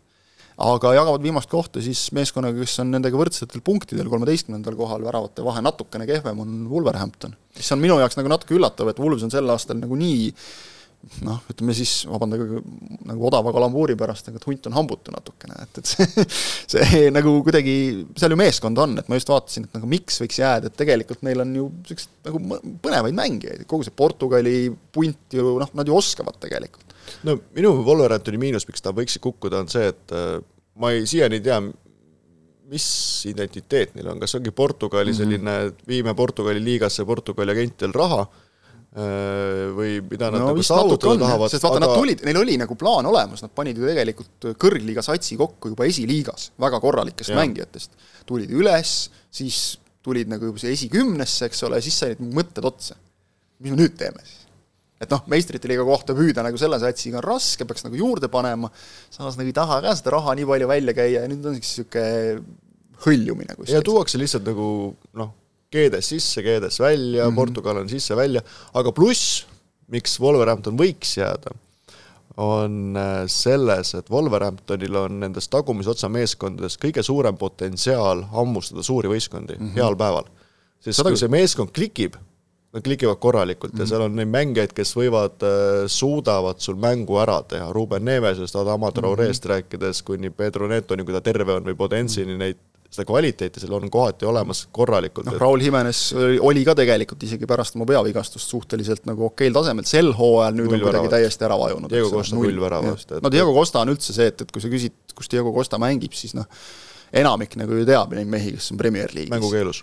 [0.63, 5.63] aga jagavad viimast kohta siis meeskonnaga, kes on nendega võrdsetel punktidel, kolmeteistkümnendal kohal, väravate vahe
[5.65, 7.35] natukene kehvem on Wolverhampton.
[7.57, 10.29] mis on minu jaoks nagu natuke üllatav, et Wolves on sel aastal nagu nii
[11.27, 12.63] noh, ütleme siis, vabandage
[13.09, 16.27] nagu odava kalambuuri pärast, aga et hunt on hambutu natukene, et, et see,
[16.75, 17.75] see nagu kuidagi,
[18.19, 21.25] seal ju meeskond on, et ma just vaatasin, et nagu miks võiks jääda, et tegelikult
[21.27, 24.57] neil on ju niisuguseid nagu põnevaid mängijaid, kogu see Portugali
[24.95, 26.93] punt ju noh, nad ju oskavad tegelikult
[27.27, 30.37] no minu Wolverhamptoni miinus, miks ta võiks kukkuda, on see, et äh,
[30.81, 31.59] ma ei, siiani ei tea,
[32.73, 32.87] mis
[33.29, 35.19] identiteet neil on, kas ongi Portugali mhm.
[35.19, 35.89] selline mm, -hmm.
[35.89, 38.25] viime Portugali liigasse Portugali agentidel raha
[38.93, 41.49] või mida nad no, nagu saavutada tahavad.
[41.49, 45.05] sest vaata aga..., nad tulid, neil oli nagu plaan olemas, nad panid ju tegelikult kõrgliiga
[45.05, 47.39] satsi kokku juba esiliigas väga korralikest ja.
[47.41, 47.97] mängijatest.
[48.29, 48.93] tulid üles,
[49.33, 49.63] siis
[50.05, 52.99] tulid nagu juba see esikümnesse, eks ole, siis said mõtted otsa.
[53.63, 54.43] mis me nüüd teeme siis?
[55.03, 58.71] et noh, meistrite liiga kohta püüda nagu selle satsiga on raske, peaks nagu juurde panema,
[59.11, 62.45] samas nagu ei taha ka seda raha nii palju välja käia ja nüüd on niisugune
[63.03, 63.75] hõljumine kuskil.
[63.75, 64.67] ja tuuakse lihtsalt nagu
[65.19, 65.33] noh,
[65.73, 67.37] G-des sisse, G-des välja mm, -hmm.
[67.37, 68.43] Portugal on sisse-välja,
[68.75, 69.47] aga pluss,
[69.89, 71.55] miks Wolverhampton võiks jääda,
[72.37, 79.09] on äh, selles, et Wolverhamptonil on nendest tagumise otsa meeskondadest kõige suurem potentsiaal hammustada suuri
[79.09, 79.75] võistkondi mm -hmm.
[79.77, 80.25] heal päeval.
[80.81, 81.11] sest Sada...
[81.11, 82.17] kui see meeskond klikib,
[82.73, 83.81] nad klikivad korralikult mm -hmm.
[83.81, 83.91] ja mhm.
[83.91, 88.93] seal on neid mängijaid, kes võivad, äh, suudavad sul mängu ära teha, Ruben Nevesest, Adama
[88.93, 89.55] Traorest mm -hmm.
[89.55, 92.57] rääkides, kuni Pedro Netoni, kui ta terve on, või Podensini, neid
[92.93, 95.27] seda kvaliteeti seal on kohati olemas korralikult.
[95.27, 96.03] noh, Raul Jimenez
[96.45, 100.79] oli ka tegelikult isegi pärast oma peavigastust suhteliselt nagu okeil tasemel, sel hooajal nüüd null
[100.81, 101.93] on kuidagi täiesti ära vajunud.
[101.93, 103.17] Diego Costa null väravat.
[103.25, 106.13] no Diego Costa on üldse see, et, et kui sa küsid, kus Diego Costa mängib,
[106.19, 106.49] siis noh,
[107.23, 109.33] enamik nagu ju teab neid mehi, kes on Premier League'is.
[109.33, 109.83] mängukeelus.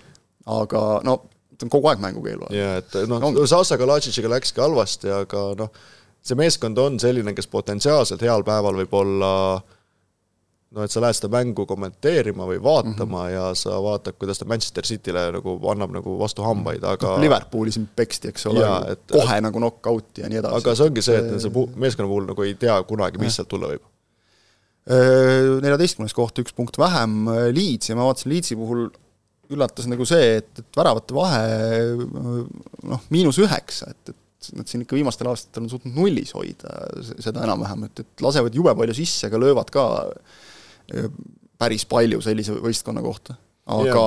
[0.60, 1.18] aga no
[1.58, 2.56] ta on kogu aeg mängukeelu all.
[2.56, 5.74] jaa, et noh no,, Sasa Kalajitšiga läkski halvasti, aga noh,
[6.22, 9.34] see meeskond on selline, kes potentsiaalselt heal päeval võib olla
[10.76, 13.34] no et sa lähed seda mängu kommenteerima või vaatama mm -hmm.
[13.34, 17.74] ja sa vaatad, kuidas ta Manchester Cityle nagu annab nagu vastu hambaid, aga no, Liverpooli
[17.74, 20.62] siin peksti, eks ole, et kohe nagu knock-out'i ja nii edasi.
[20.62, 23.74] aga see ongi see, et see meeskonna puhul nagu ei tea kunagi, mis sealt tulla
[23.74, 23.88] võib.
[24.90, 28.88] Neljateistkümnes koht, üks punkt vähem, Leeds ja ma vaatasin Leedsi puhul
[29.50, 31.42] üllatas nagu see, et, et väravate vahe
[32.90, 36.78] noh, miinus üheksa, et, et nad siin ikka viimastel aastatel on suutnud nullis hoida
[37.18, 40.46] seda enam-vähem, et, et lasevad jube palju sisse, aga löövad ka eh,
[41.60, 43.36] päris palju sellise võistkonna kohta.
[43.70, 44.06] aga,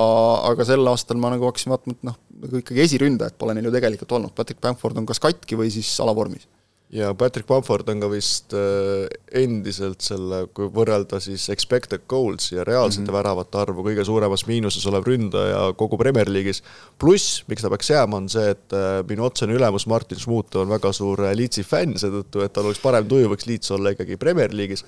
[0.49, 3.75] aga sel aastal ma nagu hakkasin vaatama, et noh, nagu ikkagi esiründajat pole neil ju
[3.77, 6.49] tegelikult olnud, Patrick Bamford on kas katki või siis alavormis
[6.93, 9.07] ja Patrick Bamford on ka vist äh,
[9.41, 13.17] endiselt selle, kui võrrelda siis expected goals ja reaalsete mm -hmm.
[13.17, 16.61] väravate arvu, kõige suuremas miinuses olev ründaja kogu Premier League'is.
[16.99, 20.69] pluss, miks ta peaks jääma, on see, et äh, minu otsene ülemus Martin Schmuth on
[20.69, 24.53] väga suur Leedsi fänn, seetõttu et tal oleks parem tuju, võiks Leeds olla ikkagi Premier
[24.53, 24.85] League'is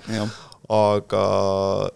[0.65, 1.23] aga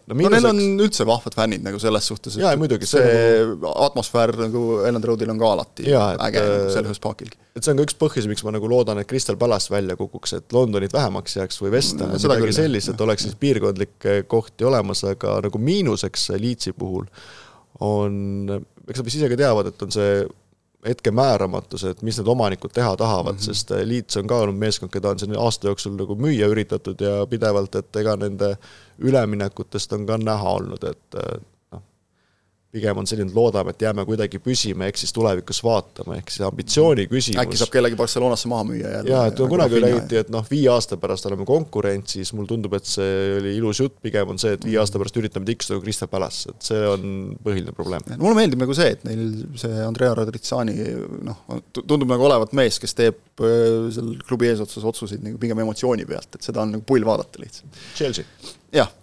[0.05, 3.71] no, no neil on üldse vahvad fännid nagu selles suhtes, et jaa, muidugi, see, see
[3.88, 7.39] atmosfäär nagu Ellen Roadil on ka alati jaa, et, äge nagu Selhurst Parkilgi.
[7.58, 10.36] et see on ka üks põhjus, miks ma nagu loodan, et Crystal Palace välja kukuks,
[10.38, 15.01] et Londonit vähemaks jääks või West Ham, midagi sellist, et oleks siis piirkondlikke kohti olemas,
[15.10, 17.10] aga nagu miinuseks Leedsi puhul
[17.86, 20.21] on, eks nad vist ise ka teavad, et on see
[20.87, 23.45] hetke määramatus, et mis need omanikud teha tahavad mm, -hmm.
[23.45, 27.01] sest eh, Leeds on ka olnud meeskond, keda on siin aasta jooksul nagu müüa üritatud
[27.01, 28.55] ja pidevalt, et ega nende
[28.99, 31.41] üleminekutest on ka näha olnud, et eh,
[32.73, 36.43] pigem on selline, et loodame, et jääme kuidagi püsima, ehk siis tulevikus vaatama, ehk siis
[36.45, 37.39] ambitsiooni küsimus.
[37.41, 39.10] äkki saab kellegi Barcelonasse maha müüa jälle.
[39.10, 43.15] jaa, et kunagi räägiti, et noh, viie aasta pärast oleme konkurentsis, mulle tundub, et see
[43.39, 46.69] oli ilus jutt, pigem on see, et viie aasta pärast üritame tiksuda Crystal Palace, et
[46.69, 48.05] see on põhiline probleem.
[48.21, 49.25] mulle meeldib nagu see, et neil
[49.58, 50.77] see Andrea Radritsani
[51.25, 51.41] noh,
[51.79, 56.38] tundub nagu olevat mees, kes teeb äh, seal klubi eesotsas otsuseid nagu pigem emotsiooni pealt,
[56.38, 57.86] et seda on nagu pull vaadata lihtsalt.
[57.97, 58.29] Chelsea?
[58.69, 58.93] jah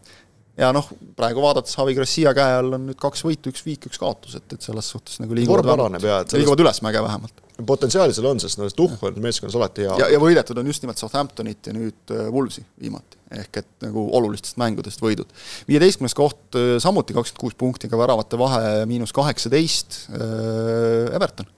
[0.57, 4.01] ja noh, praegu vaadates Javi Gracia käe all on nüüd kaks võitu, üks viik, üks
[4.01, 6.37] kaotus, et, et selles suhtes nagu liiguvad sellest...
[6.39, 7.43] liiguvad ülesmäge vähemalt.
[7.69, 9.99] potentsiaali seal on, sest noh, tuhh on meeskonnas alati hea.
[10.03, 13.21] ja, ja võidetud on just nimelt Southamptonit ja nüüd äh, Wolvesi viimati.
[13.37, 15.29] ehk et nagu olulistest mängudest võidud.
[15.69, 21.53] viieteistkümnes koht äh, samuti kakskümmend kuus punkti, aga väravate vahe miinus kaheksateist, äh, Everton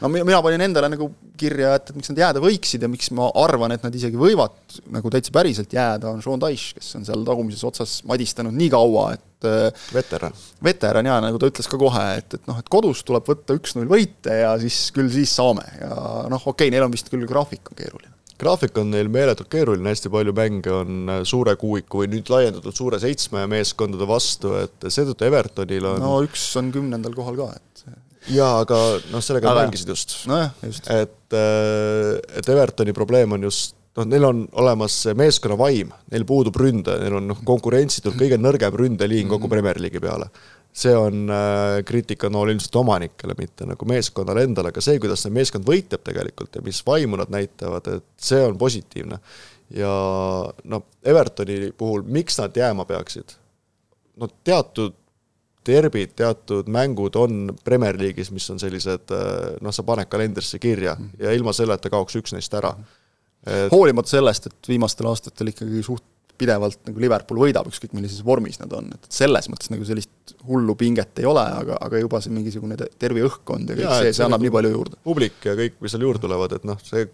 [0.00, 3.28] no mina panin endale nagu kirja, et, et miks nad jääda võiksid ja miks ma
[3.42, 4.56] arvan, et nad isegi võivad
[4.94, 9.06] nagu täitsa päriselt jääda, on Sean Dyche, kes on seal tagumises otsas madistanud nii kaua,
[9.16, 9.48] et
[9.94, 10.36] veteran.
[10.64, 13.88] veteran jaa, nagu ta ütles ka kohe, et, et noh, et kodus tuleb võtta üks-null
[13.90, 15.94] võite ja siis küll siis saame ja
[16.32, 19.88] noh, okei okay,, neil on vist küll graafik on keeruline graafik on neil meeletult keeruline,
[19.92, 25.28] hästi palju mänge on suure kuuiku või nüüd laiendatud suure seitsme meeskondade vastu, et seetõttu
[25.28, 27.75] Evertonil on no üks on kümnendal kohal ka, et
[28.32, 30.18] jaa, aga noh, sellega nad mängisid just.
[30.62, 30.90] just.
[30.90, 36.58] et, äh, et Evertoni probleem on just noh, neil on olemas meeskonna vaim, neil puudub
[36.60, 40.30] ründaja, neil on noh, konkurentsitult kõige nõrgem ründeliin kogu Premier League'i peale.
[40.76, 45.64] see on äh, kriitikanool ilmselt omanikele, mitte nagu meeskonnale endale, aga see, kuidas see meeskond
[45.64, 49.18] võitleb tegelikult ja mis vaimu nad näitavad, et see on positiivne.
[49.72, 49.92] ja
[50.64, 53.38] noh, Evertoni puhul, miks nad jääma peaksid?
[54.20, 54.94] no teatud
[55.66, 60.96] derbid, teatud mängud on Premier League'is, mis on sellised äh, noh, sa paned kalendrisse kirja
[61.20, 62.74] ja ilma selleta kaoks üks neist ära.
[63.46, 63.70] Et....
[63.70, 66.04] hoolimata sellest, et viimastel aastatel ikkagi suht
[66.36, 70.74] pidevalt nagu Liverpool võidab, ükskõik millises vormis nad on, et selles mõttes nagu sellist hullu
[70.78, 74.26] pinget ei ole, aga, aga juba see mingisugune terve õhkkond ja kõik ja, see, see
[74.26, 74.98] annab nagu nii palju juurde.
[75.06, 77.06] publik ja kõik, mis seal juurde tulevad, et noh, see,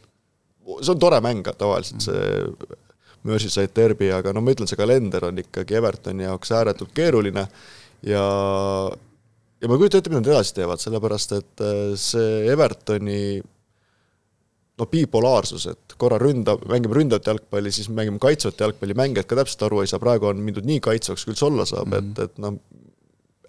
[0.73, 2.81] see on tore mäng tavaliselt, see
[3.23, 7.45] Merseyside derbi, aga no ma ütlen, see kalender on ikkagi Evertoni jaoks ääretult keeruline
[8.07, 8.27] ja
[9.63, 13.23] ja ma ei kujuta ette, mida nad edasi teevad, sellepärast et äh, see Evertoni
[14.81, 19.67] no bipolaarsus, et korra ründab, mängime ründavat jalgpalli, siis mängime kaitsvat jalgpalli, mängijad ka täpselt
[19.69, 22.25] aru ei saa, praegu on mindud nii kaitsvaks, kui üldse olla saab mm, -hmm.
[22.25, 22.57] et, et noh,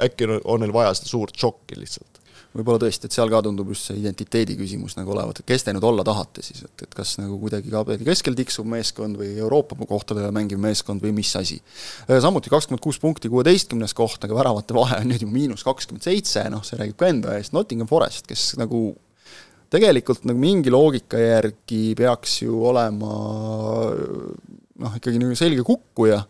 [0.04, 2.12] äkki on neil vaja seda suurt šokki lihtsalt
[2.54, 5.74] võib-olla tõesti, et seal ka tundub just see identiteedi küsimus nagu olevat, et kes te
[5.74, 9.78] nüüd olla tahate siis, et, et kas nagu kuidagi kabeli keskel tiksuv meeskond või Euroopa
[9.89, 11.60] kohtadele mängiv meeskond või mis asi.
[12.08, 16.46] samuti kakskümmend kuus punkti, kuueteistkümnes koht, aga väravate vahe on nüüd juba miinus kakskümmend seitse,
[16.54, 18.92] noh, see räägib ka enda eest, Nottingham Forest, kes nagu
[19.74, 23.16] tegelikult nagu mingi loogika järgi peaks ju olema
[23.89, 26.22] noh, ikkagi nagu selge kukkuja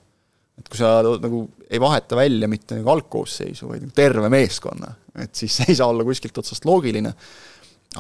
[0.60, 5.36] et kui sa nagu ei vaheta välja mitte nagu algkoosseisu, vaid nagu terve meeskonna, et
[5.36, 7.14] siis see ei saa olla kuskilt otsast loogiline,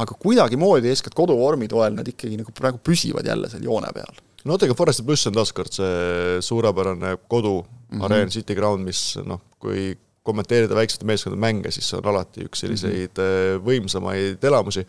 [0.01, 4.23] aga kuidagimoodi, eeskätt koduvormi toel, nad ikkagi nagu praegu püsivad jälle seal joone peal.
[4.43, 7.67] Nottingham Foresti pluss on taaskord see suurepärane kodu mm
[7.99, 8.05] -hmm.
[8.05, 12.63] areen City Ground, mis noh, kui kommenteerida väiksete meeskondade mänge, siis see on alati üks
[12.63, 13.63] selliseid mm -hmm.
[13.63, 14.85] võimsamaid elamusi.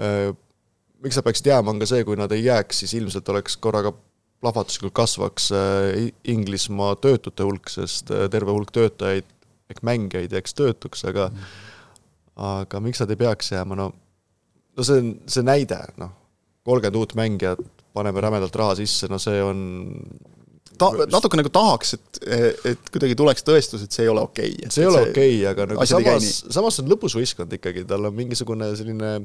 [0.00, 0.34] Äh,
[1.02, 3.92] miks nad peaksid jääma, on ka see, kui nad ei jääks, siis ilmselt oleks korraga
[4.40, 9.24] plahvatuslikult kasvaks äh, Inglismaa töötute hulk, sest terve hulk töötajaid
[9.68, 11.48] ehk mängijaid jääks töötuks, aga mm.
[12.48, 13.90] aga miks nad ei peaks jääma, no
[14.78, 16.14] no see on see näide, noh,
[16.68, 17.62] kolmkümmend uut mängijat,
[17.96, 19.60] paneme rämedalt raha sisse, no see on
[20.78, 22.20] ta-, natuke nagu tahaks, et,
[22.72, 24.72] et kuidagi tuleks tõestus, et see ei ole okei okay..
[24.74, 28.16] see ei ole okei okay,, aga nagu samas, samas on lõbus võistkond ikkagi, tal on
[28.16, 29.16] mingisugune selline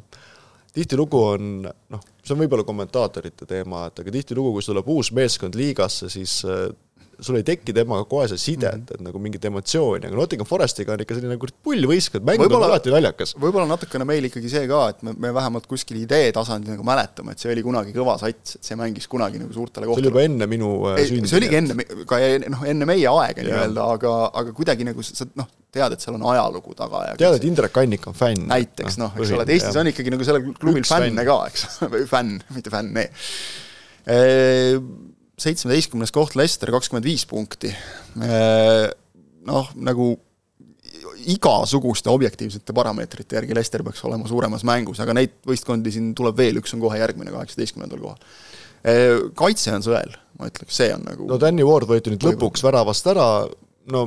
[0.73, 5.57] tihtilugu on noh, see on võib-olla kommentaatorite teema, et aga tihtilugu, kui tuleb uus meeskond
[5.59, 6.39] liigasse, siis
[7.23, 8.95] sul ei teki temaga kohe see sidet mm, -hmm.
[8.97, 12.93] et nagu mingit emotsiooni, aga Nottingham Forestiga on ikka selline kurat pullvõistkond, mäng on alati
[12.93, 13.35] naljakas.
[13.39, 17.35] võib-olla natukene meil ikkagi see ka, et me, me vähemalt kuskil idee tasandil nagu mäletame,
[17.35, 20.03] et see oli kunagi kõva sats, et see mängis kunagi nagu suurtele kohtadele.
[20.03, 21.31] see oli juba enne minu äh, sündi.
[21.31, 22.21] see oligi enne, ka
[22.53, 26.27] noh, enne meie aega nii-öelda, aga, aga kuidagi nagu sa noh, tead, et seal on
[26.33, 28.47] ajalugu taga ja tead, et Indrek Annik on fänn.
[28.51, 32.05] näiteks noh, eks ole, et Eestis on ikkagi nagu sellel klubil fänne ka, eks, või
[32.09, 33.07] fänn, mitte fänne
[35.39, 37.73] seitsmeteistkümnes koht Leicester, kakskümmend viis punkti.
[39.43, 40.13] Noh, nagu
[41.29, 46.59] igasuguste objektiivsete parameetrite järgi Leicester peaks olema suuremas mängus, aga neid võistkondi siin tuleb veel,
[46.61, 48.33] üks on kohe järgmine, kaheksateistkümnendal kohal.
[49.39, 53.07] Kaitse on sõel, ma ütleks, see on nagu no Danny Ward võeti nüüd lõpuks väravast
[53.13, 53.27] ära,
[53.93, 54.03] no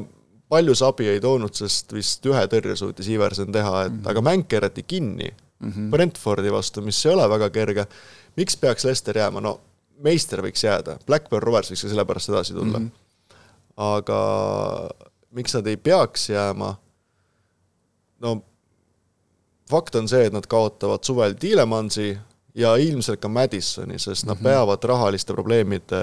[0.53, 4.11] palju see abi ei toonud, sest vist ühe tõrje suutis Iverson teha, et mm -hmm.
[4.13, 5.91] aga mäng keerati kinni mm -hmm.
[5.91, 7.87] Brentfordi vastu, mis ei ole väga kerge.
[8.37, 9.61] miks peaks Leicester jääma, no
[10.05, 12.91] meister võiks jääda, Blackburn Rovers võiks ka sellepärast edasi tulla mm.
[12.91, 13.45] -hmm.
[13.77, 14.21] aga
[15.37, 16.75] miks nad ei peaks jääma,
[18.25, 18.37] no
[19.71, 22.17] fakt on see, et nad kaotavad suvel Tiilemansi
[22.57, 24.45] ja ilmselt ka Madisoni, sest nad mm -hmm.
[24.45, 26.01] peavad rahaliste probleemide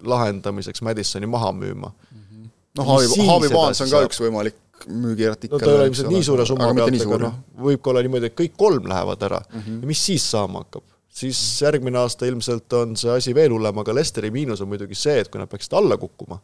[0.00, 2.18] lahendamiseks Madisoni maha müüma mm.
[2.18, 2.48] -hmm.
[2.78, 4.54] noh, Haavi, Haavi Baans on ka üks võimalik
[4.86, 5.58] müügiartikkel.
[5.58, 8.30] no ta ei ole ilmselt nii suure summa pealt, aga noh, võib ka olla niimoodi,
[8.30, 9.80] et kõik kolm lähevad ära mm -hmm.
[9.80, 10.82] ja mis siis saama hakkab?
[11.08, 15.18] Siis järgmine aasta ilmselt on see asi veel hullem, aga Lesteri miinus on muidugi see,
[15.22, 16.38] et kui nad peaksid alla kukkuma,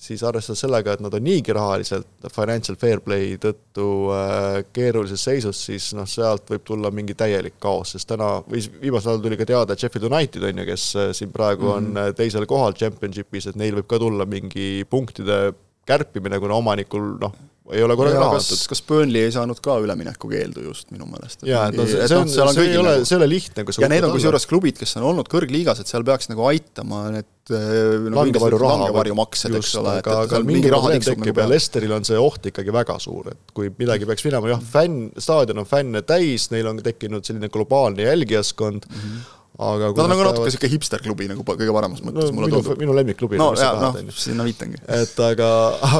[0.00, 5.60] siis arvestades sellega, et nad on niigi rahaliselt financial fair play tõttu äh, keerulises seisus,
[5.68, 9.48] siis noh, sealt võib tulla mingi täielik kaos, sest täna, või viimasel ajal tuli ka
[9.48, 11.76] teada, et Sheffield United on ju, kes äh, siin praegu mm -hmm.
[11.76, 12.02] on mhm.
[12.04, 15.52] äh, teisel kohal championship'is, et neil võib ka tulla mingi punktide
[15.86, 17.36] kärpimine, kuna omanikul noh,
[17.74, 18.62] ei ole korraga raha antud.
[18.72, 21.44] kas Burnley ei saanud ka üleminekukeeldu just minu meelest?
[21.48, 23.84] jaa, et no see, see on, see ei ole, see ei ole lihtne, kui sa
[23.84, 27.30] ja need on kusjuures klubid, kes on olnud kõrgliigas, et seal peaks nagu aitama need
[27.50, 28.78] no, langevarju raha.
[28.84, 32.50] langevarjumaksed, eks ole, et, et seal mingi raha tekib nagu ja Lesteril on see oht
[32.52, 36.70] ikkagi väga suur, et kui midagi peaks minema, jah, fänn, staadion on fänne täis, neil
[36.70, 39.28] on tekkinud selline globaalne jälgijaskond mm, -hmm
[39.60, 42.80] aga Nad on nagu natuke niisugune hipster-klubi nagu kõige paremas mõttes no, mulle minu, tundub.
[42.80, 44.80] minu lemmikklubi no jaa, noh, sinna viitangi.
[44.96, 45.50] et aga,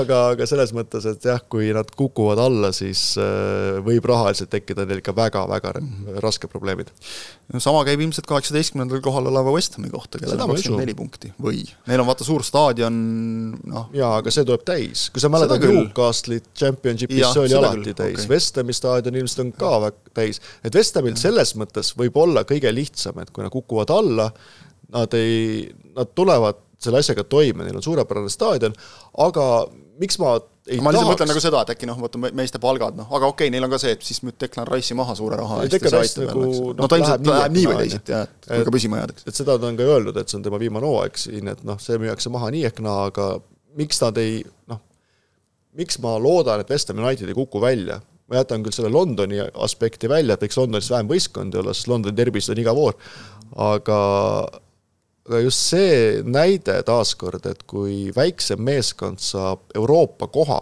[0.01, 4.87] aga, aga selles mõttes, et jah, kui nad kukuvad alla, siis äh, võib rahaliselt tekkida
[4.89, 6.23] neil ikka väga-väga mm -hmm.
[6.25, 6.93] rasked probleemid.
[7.53, 11.33] no sama käib ilmselt kaheksateistkümnendal kohal oleva West Hami kohta, kellel on kakskümmend neli punkti
[11.41, 12.97] või neil on vaata suur staadion,
[13.65, 13.91] noh.
[13.93, 18.01] jaa, aga see tuleb täis, kui sa mäletad Newcastle'it Championshipis, see oli alati küll.
[18.05, 21.93] täis okay., West Hami staadion ilmselt on ka väga täis, et West Hamil selles mõttes
[21.99, 24.31] võib olla kõige lihtsam, et kui nad kukuvad alla,
[24.95, 25.65] nad ei,
[25.97, 28.75] nad tulevad selle asjaga toime, neil on suurepärane staadion,
[29.21, 29.47] aga
[30.01, 30.39] miks ma
[30.71, 33.49] ei ma lihtsalt mõtlen nagu seda, et äkki noh, vaata meeste palgad, noh, aga okei
[33.49, 35.93] okay,, neil on ka see, et siis müüd Declan Rice'i maha suure raha eest ja
[35.93, 38.69] see aitab nagu, jälle, eks no ta ilmselt läheb nii või teisiti jah, et kui
[38.69, 39.27] ka püsima jäädakse.
[39.29, 41.81] et seda ta on ka öeldud, et see on tema viimane hooaeg siin, et noh,
[41.83, 43.27] see müüakse maha nii ehk naa, aga
[43.81, 44.39] miks nad ei
[44.71, 44.81] noh,
[45.81, 49.43] miks ma loodan, et West Ham United ei kuku välja, ma jätan küll selle Londoni
[49.67, 52.97] aspekti välja, et võiks Londonis vähem võistkondi olla, sest Londoni derbis on iga voor,
[53.57, 54.01] aga
[55.31, 60.59] aga just see näide taaskord, et kui väiksem meeskond saab Euroopa koha,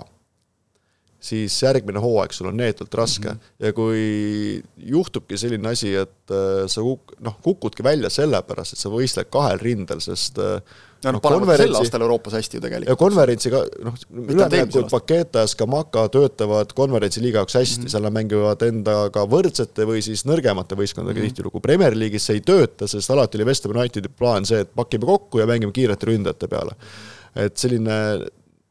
[1.18, 3.38] siis järgmine hooaeg sul on neetult raske mm.
[3.38, 3.66] -hmm.
[3.66, 8.92] ja kui juhtubki selline asi, et äh, sa kuk-, noh, kukudki välja sellepärast, et sa
[8.92, 10.60] võistled kahel rindel, sest äh,
[11.04, 12.90] ja noh, panevad sel aastal Euroopas hästi ju tegelikult.
[12.90, 17.92] ja konverentsiga, noh, üleminekud Paketa ja Skamaka töötavad konverentsi liiga jaoks hästi mm, -hmm.
[17.92, 21.36] seal nad mängivad endaga võrdsete või siis nõrgemate võistkondadega mm -hmm.
[21.36, 21.60] tihtilugu.
[21.60, 25.06] Premier League'is see ei tööta, sest alati oli West Ham Unitedi plaan see, et pakime
[25.06, 26.74] kokku ja mängime kiirete ründajate peale.
[27.36, 27.98] et selline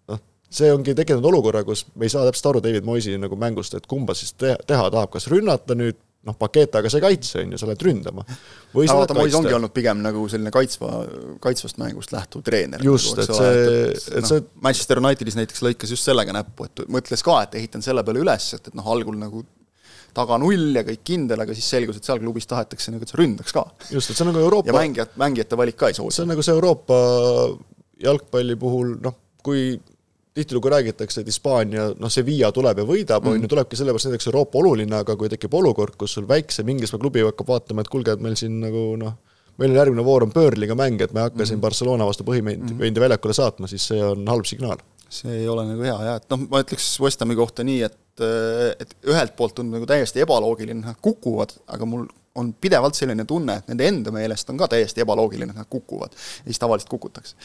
[0.08, 3.74] noh, see ongi tekitanud olukorra, kus me ei saa täpselt aru David Moisi nagu mängust,
[3.74, 5.96] et kumba siis teha, teha tahab, kas rünnata nüüd
[6.28, 8.26] noh, Paketaga sa ei kaitse, on ju, sa lähed ründama.
[8.76, 9.40] või sa lähed kaitsta.
[9.40, 10.92] ongi olnud pigem nagu selline kaitsva,
[11.44, 12.84] kaitsvast mängust lähtuv treener.
[12.84, 13.52] just, et see,
[13.96, 17.86] et, noh, see Manchester Unitedis näiteks lõikas just sellega näppu, et mõtles ka, et ehitan
[17.86, 19.46] selle peale üles, et, et noh, algul nagu
[20.18, 23.20] taga null ja kõik kindel, aga siis selgus, et seal klubis tahetakse nagu, et sa
[23.20, 23.66] ründaks ka.
[23.94, 26.18] just, et see on nagu Euroopa ja mängijad, mängijate valik ka ei soosi.
[26.18, 26.98] see on nagu see Euroopa
[28.04, 29.70] jalgpalli puhul, noh, kui
[30.38, 34.30] tihtilugu räägitakse, et Hispaania, noh, Sevilla tuleb ja võidab mm., on ju, tulebki sellepärast näiteks
[34.30, 38.13] Euroopa oluline, aga kui tekib olukord, kus sul väiksem Inglismaa klubi hakkab vaatama, et kuulge,
[38.13, 39.15] et meil siin nagu noh,
[39.58, 41.50] meil on järgmine voor on Burnley'ga mäng, et me ei hakka mm.
[41.52, 43.00] siin Barcelona vastu põhimendi mm.
[43.02, 44.84] väljakule saatma, siis see on halb signaal.
[45.10, 47.97] see ei ole nagu hea jah, et noh, ma ütleks West Hami kohta nii, et
[48.82, 53.60] et ühelt poolt tundub nagu täiesti ebaloogiline, nad kukuvad, aga mul on pidevalt selline tunne,
[53.60, 56.17] et nende enda meelest on ka täiesti ebaloogiline, et nad kukuvad.
[56.17, 57.38] ja siis tavaliselt kukutakse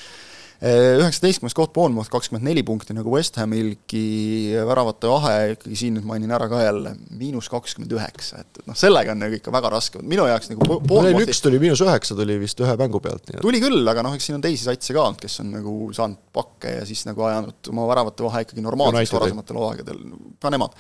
[0.63, 6.31] üheksateistkümnes koht Bournemouth, kakskümmend neli punkti nagu West Hamilgi, väravate vahe ikkagi siin nüüd mainin
[6.31, 10.29] ära ka jälle, miinus kakskümmend üheksa, et noh, sellega on nagu ikka väga raske, minu
[10.31, 13.63] jaoks nagu Bournemouthi üks tuli miinus üheksa tuli vist ühe mängu pealt, nii et tuli
[13.65, 16.79] küll, aga noh, eks siin on teisi satse ka olnud, kes on nagu saanud pakke
[16.79, 20.03] ja siis nagu ajanud oma väravate vahe ikkagi normaalseks varasematel hooaegadel,
[20.43, 20.79] ka nemad.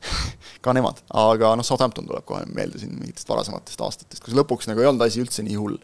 [0.64, 4.80] Ka nemad, aga noh, Southampton tuleb kohe meelde siin mingitest varasematest aastatest, kus lõpuks nagu
[4.80, 5.76] ei olnud asi üldse nii hull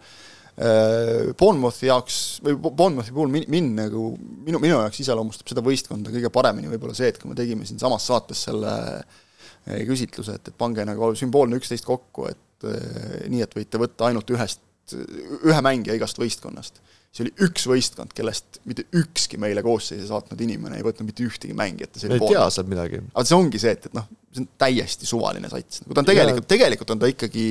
[0.57, 4.07] Bournemouthi jaoks või Bournemouthi puhul min-, mind nagu,
[4.47, 8.07] minu, minu jaoks iseloomustab seda võistkonda kõige paremini võib-olla see, et kui me tegime siinsamas
[8.09, 9.25] saates selle äh,
[9.66, 14.31] küsitluse, et, et pange nagu sümboolne üksteist kokku, et eh, nii, et võite võtta ainult
[14.35, 14.62] ühest,
[14.95, 16.79] ühe mängija igast võistkonnast.
[17.16, 21.57] see oli üks võistkond, kellest mitte ükski meile koosseisu saatnud inimene ei võtnud mitte ühtegi
[21.57, 21.97] mängijat.
[22.05, 23.01] ei tea sealt midagi.
[23.14, 26.09] aga see ongi see, et, et noh, see on täiesti suvaline sats, nagu ta on
[26.09, 27.44] tegelikult, tegelikult on ta ikkagi,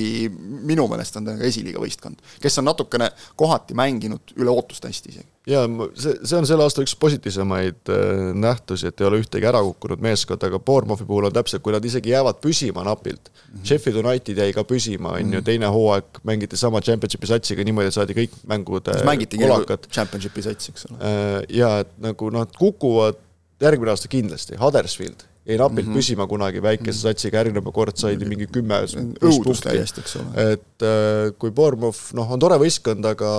[0.66, 5.12] minu meelest on ta ka esiliiga võistkond, kes on natukene kohati mänginud üle ootuste hästi
[5.12, 5.28] isegi.
[5.50, 5.66] jaa,
[5.98, 10.02] see, see on selle aasta üks positiivsemaid äh, nähtusi, et ei ole ühtegi ära kukkunud
[10.04, 13.66] meeskonda, aga Bournemouthi puhul on täpselt, kui nad isegi jäävad püsima napilt mm, -hmm.
[13.66, 15.46] Sheffield United jäi ka püsima, on ju, mhm.
[15.46, 20.72] teine hooaeg mängiti sama championship'i satsiga niimoodi, et saadi kõik mängud mängitigi nagu championship'i sats,
[20.72, 20.98] eks ole.
[21.00, 23.22] Äh, jaa, et nagu nad kukuvad
[23.60, 25.96] järgmine aasta kindlasti, Huddersfield jäi napilt mm -hmm.
[25.96, 27.02] püsima kunagi väikese mhm.
[27.02, 28.82] satsiga, järgmine kord said mingi kümme
[29.22, 30.50] õudus täiesti, eks ole.
[30.52, 33.30] et äh, kui Bournemouth, noh, on tore võistkond, aga,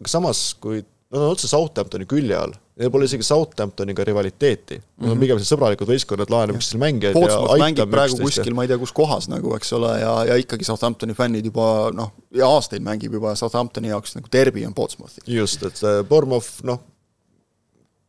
[0.00, 4.82] aga samas, kui nad on otse Southamptoni külje all, neil pole isegi Southamptoniga rivaliteeti mm.
[4.82, 5.02] -hmm.
[5.02, 5.20] Nad on mhm.
[5.20, 8.42] pigem sõbralikud võistkonnad, laenab üksteisele mängijaid ja mängib praegu üksteist.
[8.42, 11.90] kuskil, ma ei tea, kus kohas nagu, eks ole, ja, ja ikkagi Southamptoni fännid juba
[11.94, 15.24] noh, ja aastaid mängib juba Southamptoni jaoks nagu derbi on Portsmouthi.
[15.26, 16.80] just, et see Bournemouth, noh,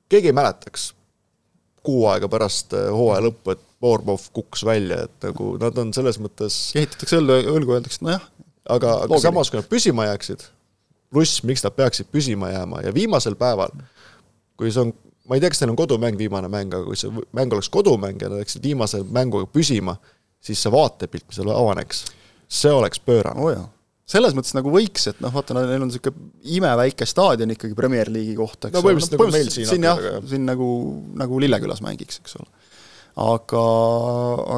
[0.10, 0.97] keegi ei mäletaks
[1.88, 6.18] kuu aega pärast äh, hooaja lõppu, et Bournemouth kukkus välja, et nagu nad on selles
[6.22, 8.24] mõttes kehitatakse õlgu, õlgu, öeldakse nojah.
[8.74, 10.48] aga, aga samas, kui nad püsima jääksid,
[11.14, 13.76] pluss miks nad peaksid püsima jääma ja viimasel päeval,
[14.58, 14.96] kui see on
[15.28, 18.22] ma ei tea, kas neil on kodumäng viimane mäng, aga kui see mäng oleks kodumäng
[18.22, 19.98] ja nad läksid viimase mänguga püsima,
[20.44, 22.06] siis see vaatepilt, mis seal avaneks,
[22.48, 23.66] see oleks pöörane oh.
[24.08, 28.38] Selles mõttes nagu võiks, et noh, vaata, neil on niisugune imeväike staadion ikkagi Premier League'i
[28.38, 28.84] kohta, eks no, ole.
[28.84, 29.68] no põhimõtteliselt nagu meil siin.
[29.72, 30.70] siin jah, siin nagu,
[31.20, 32.48] nagu Lillekülas mängiks, eks ole.
[33.28, 33.66] aga,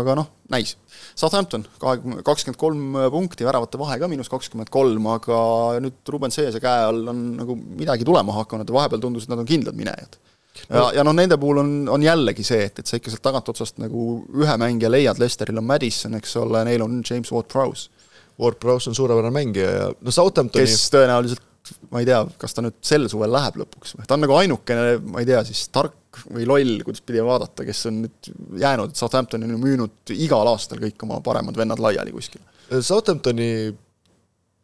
[0.01, 0.75] aga noh, näis.
[1.19, 5.39] Southampton, kahekümne, kakskümmend kolm punkti, väravate vahe ka miinus kakskümmend kolm, aga
[5.83, 9.41] nüüd Ruben Seese käe all on nagu midagi tulema hakanud ja vahepeal tundus, et nad
[9.41, 10.19] on kindlad minejad
[10.67, 13.79] ja, ja noh, nende puhul on, on jällegi see, et, et sa ikka sealt tagantotsast
[13.81, 17.98] nagu ühe mängija leiad, Lesteril on Madison, eks ole, neil on James Ward-Prowse.
[18.39, 22.77] Ward-Prowse on suurepärane mängija ja no Southamptoni kes tõenäoliselt, ma ei tea, kas ta nüüd
[22.85, 26.47] sel suvel läheb lõpuks või, ta on nagu ainukene, ma ei tea, siis tark või
[26.49, 28.31] loll, kuidas pidi vaadata, kes on nüüd
[28.63, 32.45] jäänud, et Southampton on ju müünud igal aastal kõik oma paremad vennad laiali kuskile.
[32.69, 33.51] Southamptoni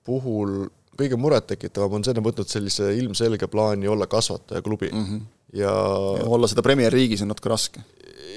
[0.05, 0.65] puhul
[0.95, 5.07] kõige murettekitavam on see, et nad on võtnud sellise ilmselge plaani olla kasvatajaklubi mm.
[5.07, 5.23] -hmm
[5.55, 5.71] ja,
[6.19, 7.83] ja olla seda Premier Riigis on natuke raske.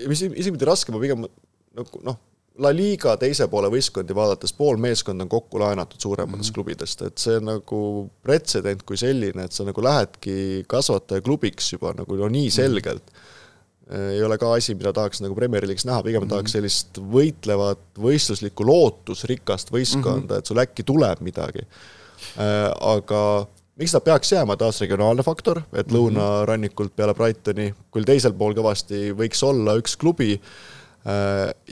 [0.09, 1.24] mis isegi mitte raske, ma pigem
[1.78, 2.18] nagu noh,
[2.59, 6.54] La Liga teise poole võistkondi vaadates pool meeskonda on kokku laenatud suurematest mm -hmm.
[6.54, 7.80] klubidest, et see nagu
[8.22, 12.54] pretsedent kui selline, et sa nagu lähedki kasvatajaklubiks juba nagu no nii mhm.
[12.54, 14.09] selgelt mm, -hmm.
[14.11, 16.30] ei ole ka asi, mida tahaks nagu Premier League'is näha, pigem mm -hmm.
[16.30, 20.38] tahaks sellist võitlevat, võistluslikku, lootusrikast võistkonda mm, -hmm.
[20.38, 21.62] et sul äkki tuleb midagi.
[22.38, 23.46] Äh, aga
[23.76, 25.96] miks ta peaks jääma, taas regionaalne faktor, et mhm.
[25.96, 30.77] lõunarannikult peale Brightoni, küll teisel pool kõvasti võiks olla üks klubi, Äh,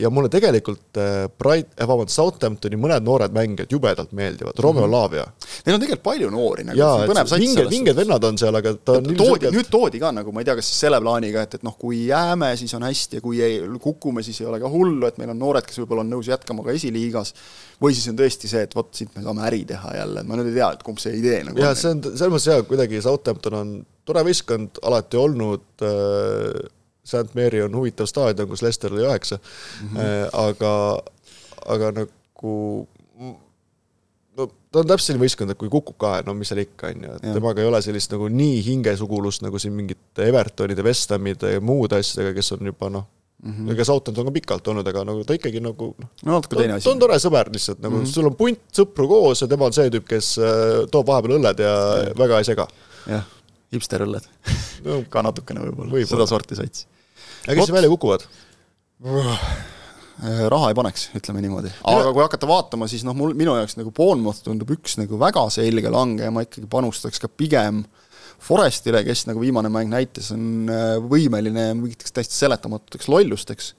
[0.00, 4.92] ja mulle tegelikult äh, Bright, äh, vabandust, Southamptoni mõned noored mängijad jubedalt meeldivad, Romeo mm
[4.92, 4.92] -hmm.
[4.92, 5.24] Lavia.
[5.66, 8.96] Neil on tegelikult palju noori, nagu põnev sats vinged, vinged vennad on seal, aga ta
[9.00, 11.66] on toodi nüüd toodi ka nagu, ma ei tea, kas siis selle plaaniga, et, et
[11.66, 15.06] noh, kui jääme, siis on hästi ja kui ei, kukume, siis ei ole ka hullu,
[15.06, 17.34] et meil on noored, kes võib-olla on nõus jätkama ka esiliigas,
[17.82, 20.52] või siis on tõesti see, et vot siit me saame äri teha jälle, ma nüüd
[20.52, 23.60] ei tea, et kumb see idee nagu jaa, see on, selles mõttes jaa, kuidagi Southampton
[23.60, 26.70] on tore võistkond alati olnud äh,,
[27.06, 30.30] St Mary on huvitav staadion, kus Lester oli üheksa mm, -hmm.
[30.42, 30.72] aga,
[31.74, 32.54] aga nagu
[34.36, 37.04] no ta on täpselt selline võistkond, et kui kukub kahe, no mis seal ikka, on
[37.06, 41.56] ju, et temaga ei ole sellist nagu nii hingesugulust nagu siin mingite Evertonide, West Hamide
[41.56, 43.06] ja muude asjadega, kes on juba noh
[43.42, 46.32] mm -hmm., ega Southampton on ka pikalt olnud, aga nagu ta ikkagi nagu noh, no,
[46.32, 46.84] natuke teine asi.
[46.84, 48.12] ta on tore sõber lihtsalt, nagu mm -hmm.
[48.12, 51.62] sul on punt sõpru koos ja tema on see tüüp, kes äh, toob vahepeal õlled
[51.62, 51.74] ja,
[52.08, 52.18] ja.
[52.18, 52.68] väga ei sega.
[53.06, 53.24] jah,
[53.72, 54.28] hipsterõlled
[54.84, 56.86] no, ka natukene võib-olla võib, sedasorti sats
[57.46, 58.26] aga kes välja kukuvad?
[60.50, 61.70] raha ei paneks, ütleme niimoodi.
[61.84, 65.44] aga kui hakata vaatama, siis noh, mul, minu jaoks nagu Bournemouth tundub üks nagu väga
[65.52, 67.84] selge langeja, ma ikkagi panustaks ka pigem
[68.46, 73.70] Forestile, kes nagu viimane mäng näitas, on äh, võimeline mingiteks täiesti seletamatuteks lollusteks.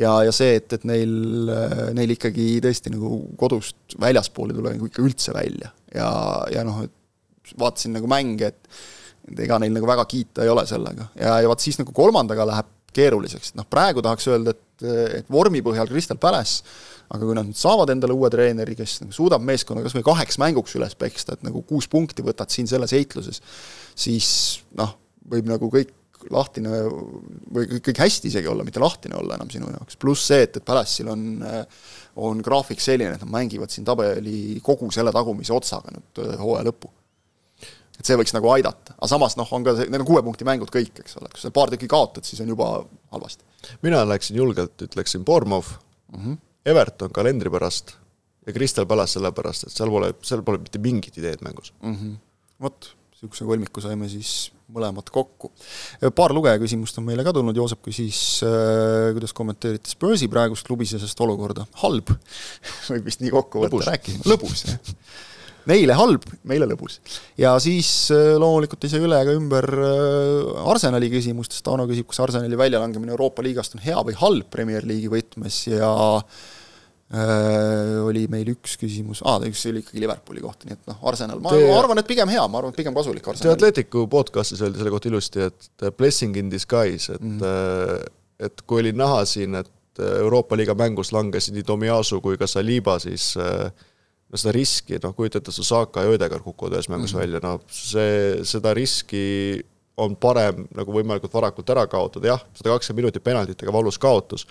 [0.00, 1.12] ja, ja see, et, et neil,
[1.52, 6.10] äh, neil ikkagi tõesti nagu kodust väljaspool ei tule nagu ikka üldse välja ja,
[6.52, 11.10] ja noh, et vaatasin nagu mänge, et ega neil nagu väga kiita ei ole sellega
[11.18, 14.86] ja, ja vaat siis nagu kolmandaga läheb keeruliseks, noh, praegu tahaks öelda, et,
[15.20, 16.64] et vormi põhjal Crystal Palace,
[17.10, 20.38] aga kui nad nüüd saavad endale uue treeneri, kes nagu suudab meeskonna kas või kaheks
[20.42, 23.42] mänguks üles peksta, et nagu kuus punkti võtad siin selles heitluses,
[23.98, 24.28] siis
[24.78, 24.94] noh,
[25.30, 25.96] võib nagu kõik
[26.30, 26.82] lahtine
[27.48, 30.66] või kõik hästi isegi olla, mitte lahtine olla enam sinu jaoks, pluss see, et, et
[30.66, 31.24] Palace'il on
[32.20, 36.90] on graafik selline, et nad mängivad siin tabeli kogu selle tagumise otsaga nüüd hooaja lõppu
[38.00, 40.46] et see võiks nagu aidata, aga samas noh, on ka see, need on kuue punkti
[40.48, 42.70] mängud kõik, eks ole, kui sa paar tükki kaotad, siis on juba
[43.14, 43.44] halvasti.
[43.86, 45.76] mina läksin julgelt, ütleksin Bournemouth
[46.12, 46.38] mm, -hmm.
[46.72, 47.96] Everton kalendri pärast
[48.46, 51.94] ja Crystal Palace sellepärast, et seal pole, seal pole mitte mingit ideed mängus mm.
[51.94, 52.16] -hmm.
[52.62, 55.52] vot, niisuguse kolmiku saime siis mõlemad kokku.
[56.14, 61.20] paar lugeja küsimust on meile ka tulnud, Joosep küsis äh,, kuidas kommenteerite Spursi praegust klubisisest
[61.20, 62.14] olukorda, halb
[62.90, 64.78] võib vist nii kokku võtta, rääkima, lõbus, jah
[65.70, 66.98] Neile halb, meile lõbus.
[67.40, 72.22] ja siis äh, loomulikult ei saa üle ega ümber äh, Arsenali küsimustest, Tauno küsib, kas
[72.26, 78.52] Arsenali väljalangemine Euroopa liigast on hea või halb Premier League'i võtmes ja äh, oli meil
[78.54, 81.66] üks küsimus, aa, üks oli ikkagi Liverpooli kohta, nii et noh, Arsenal, ma Te...
[81.76, 83.58] arvan, et pigem hea, ma arvan, et pigem kasulik Arsenal.
[83.58, 88.16] Atleticu podcast'is öeldi selle kohta ilusti, et blessing in disguise, et mm -hmm.
[88.46, 92.98] et kui oli näha siin, et Euroopa liiga mängus langesid nii Tomiasu kui ka Saliba,
[93.02, 93.72] siis äh,
[94.30, 97.22] no seda riski, noh kujuta ette, Susaka ja Ödegaard kukuvad ühes mängus mm -hmm.
[97.22, 99.64] välja, no see, seda riski
[100.00, 104.46] on parem nagu võimalikult varakult ära kaotada, jah, sada kakskümmend minutit penaltitega valus kaotus,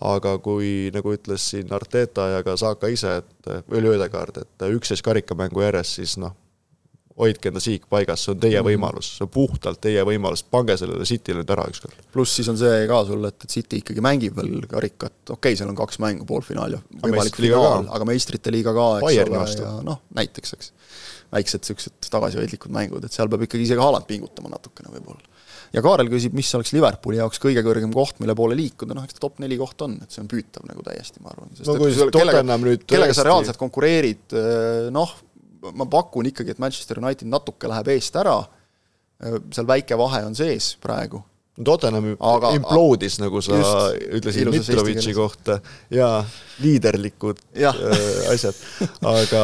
[0.00, 4.68] aga kui, nagu ütles siin Arteta ja ka Saka ise, et, või oli Ödegaard, et
[4.70, 6.36] üksteist karikamängu järjest, siis noh,
[7.20, 8.66] hoidke enda siik paigas, see on teie mm.
[8.70, 12.02] võimalus, see on puhtalt teie võimalus, pange sellele Cityle nüüd ära ükskord.
[12.14, 15.58] pluss siis on see ka sul, et, et City ikkagi mängib veel karikat, okei okay,,
[15.60, 19.56] seal on kaks mängu, poolfinaal ja võimalik finaal, aga meistrite liiga ka, eks Bayerni ole,
[19.60, 20.72] ja noh, näiteks, eks.
[21.34, 25.26] väiksed niisugused tagasihoidlikud mängud, et seal peab ikkagi isegi Haaland pingutama natukene võib-olla.
[25.76, 29.18] ja Kaarel küsib, mis oleks Liverpooli jaoks kõige kõrgem koht, mille poole liikuda, noh eks
[29.18, 31.52] ta top neli koht on, et see on püütav nagu täiesti, ma arvan.
[31.66, 34.38] no kui Tottenham nüüd kellega sa reaalselt konkureerid,
[34.94, 35.14] noh,
[35.60, 38.38] ma pakun ikkagi, et Manchester United natuke läheb eest ära,
[39.20, 41.20] seal väike vahe on sees praegu,
[41.64, 45.58] Tottenham aga, imploodis, nagu sa just, ütlesid Mitrovitši kohta.
[45.92, 46.22] Ja
[46.60, 47.72] liiderlikud ja.
[47.72, 48.56] Äh, asjad,
[49.06, 49.42] aga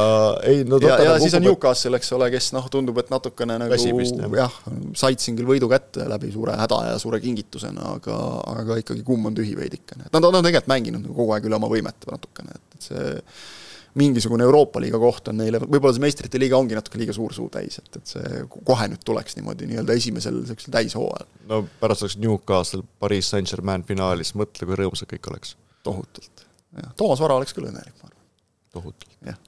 [0.48, 3.72] ei no ja, ja siis on Newcastle, eks ole, kes noh, tundub, et natukene nagu
[3.72, 4.58] Väsimist, jah,
[4.96, 8.18] said siin küll võidu kätte läbi suure häda ja suure kingitusena, aga,
[8.52, 11.56] aga ikkagi kumm on tühi veidikene, et nad on tegelikult mänginud nagu kogu aeg üle
[11.56, 13.14] oma võimete natukene, et see
[13.96, 17.48] mingisugune Euroopa liiga koht on neile, võib-olla see meistrite liiga ongi natuke liiga suur suu
[17.52, 21.28] täis, et, et see kohe nüüd tuleks niimoodi nii-öelda esimesel niisugusel täishooajal.
[21.50, 25.54] no pärast oleks Newcastle Pariis Saint-Germain finaalis, mõtle, kui rõõmsad kõik oleks.
[25.86, 26.44] tohutult,
[26.76, 26.90] jah.
[27.00, 28.26] Toomas Vara oleks küll õnnelik, ma arvan.
[28.76, 29.16] tohutult.
[29.30, 29.40] jah.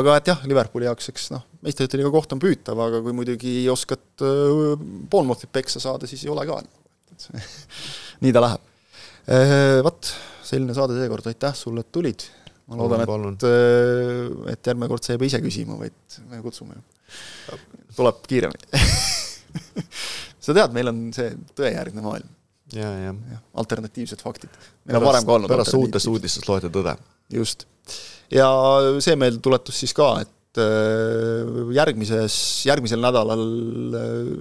[0.00, 3.54] aga et jah, Liverpooli jaoks, eks noh, meistrite liiga koht on püütav, aga kui muidugi
[3.70, 6.58] oskad Bournemouthit peksa saada, siis ei ole ka,
[8.26, 8.66] nii ta läheb.
[9.30, 10.10] Äh, Vot,
[10.42, 12.26] selline saade seekord, aitäh sulle, et tulid
[12.70, 16.78] ma loodan, et, äh, et järgmine kord sa ei pea ise küsima, vaid me kutsume.
[17.96, 18.82] tuleb kiiremini
[20.44, 22.28] sa tead, meil on see tõejärgne maailm.
[22.76, 23.40] ja, ja, ja.
[23.62, 24.52] alternatiivsed faktid.
[24.86, 26.94] meil on varem ka olnud pärast uutest uudistest loete tõde.
[27.34, 27.66] just.
[28.30, 28.48] ja
[29.02, 32.36] see meeldetuletus siis ka, et äh, järgmises,
[32.70, 33.46] järgmisel nädalal
[33.98, 34.34] äh,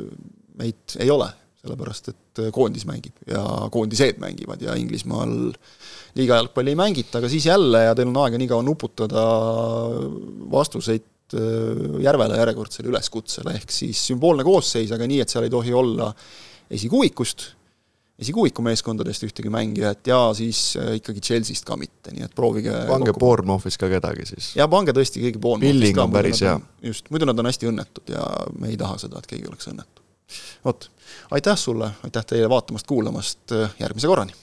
[0.61, 5.79] meid ei ole, sellepärast et koondis mängib ja koondised mängivad ja Inglismaal äh,
[6.17, 9.25] liiga jalgpalli ei mängita, aga siis jälle ja teil on aega nii kaua nuputada
[10.51, 11.05] vastuseid
[11.35, 16.09] äh, Järvele järjekordsele üleskutsele, ehk siis sümboolne koosseis, aga nii, et seal ei tohi olla
[16.71, 17.45] esikuuikust,
[18.19, 23.13] esikuuiku meeskondadest ühtegi mängijat ja siis äh, ikkagi Chelsea'st ka mitte, nii et proovige pange
[23.19, 24.51] Bournemouthis ka kedagi siis.
[24.59, 25.85] ja pange tõesti keegi Bournemouthis ka.
[25.85, 26.57] Pilling on päris hea.
[26.89, 28.25] just, muidu nad on hästi õnnetud ja
[28.57, 29.98] me ei taha seda, et keegi oleks õnnetu.
[30.65, 30.91] Vot,
[31.31, 34.33] aitäh sulle, aitäh teile vaatamast-kuulamast, järgmise korrani!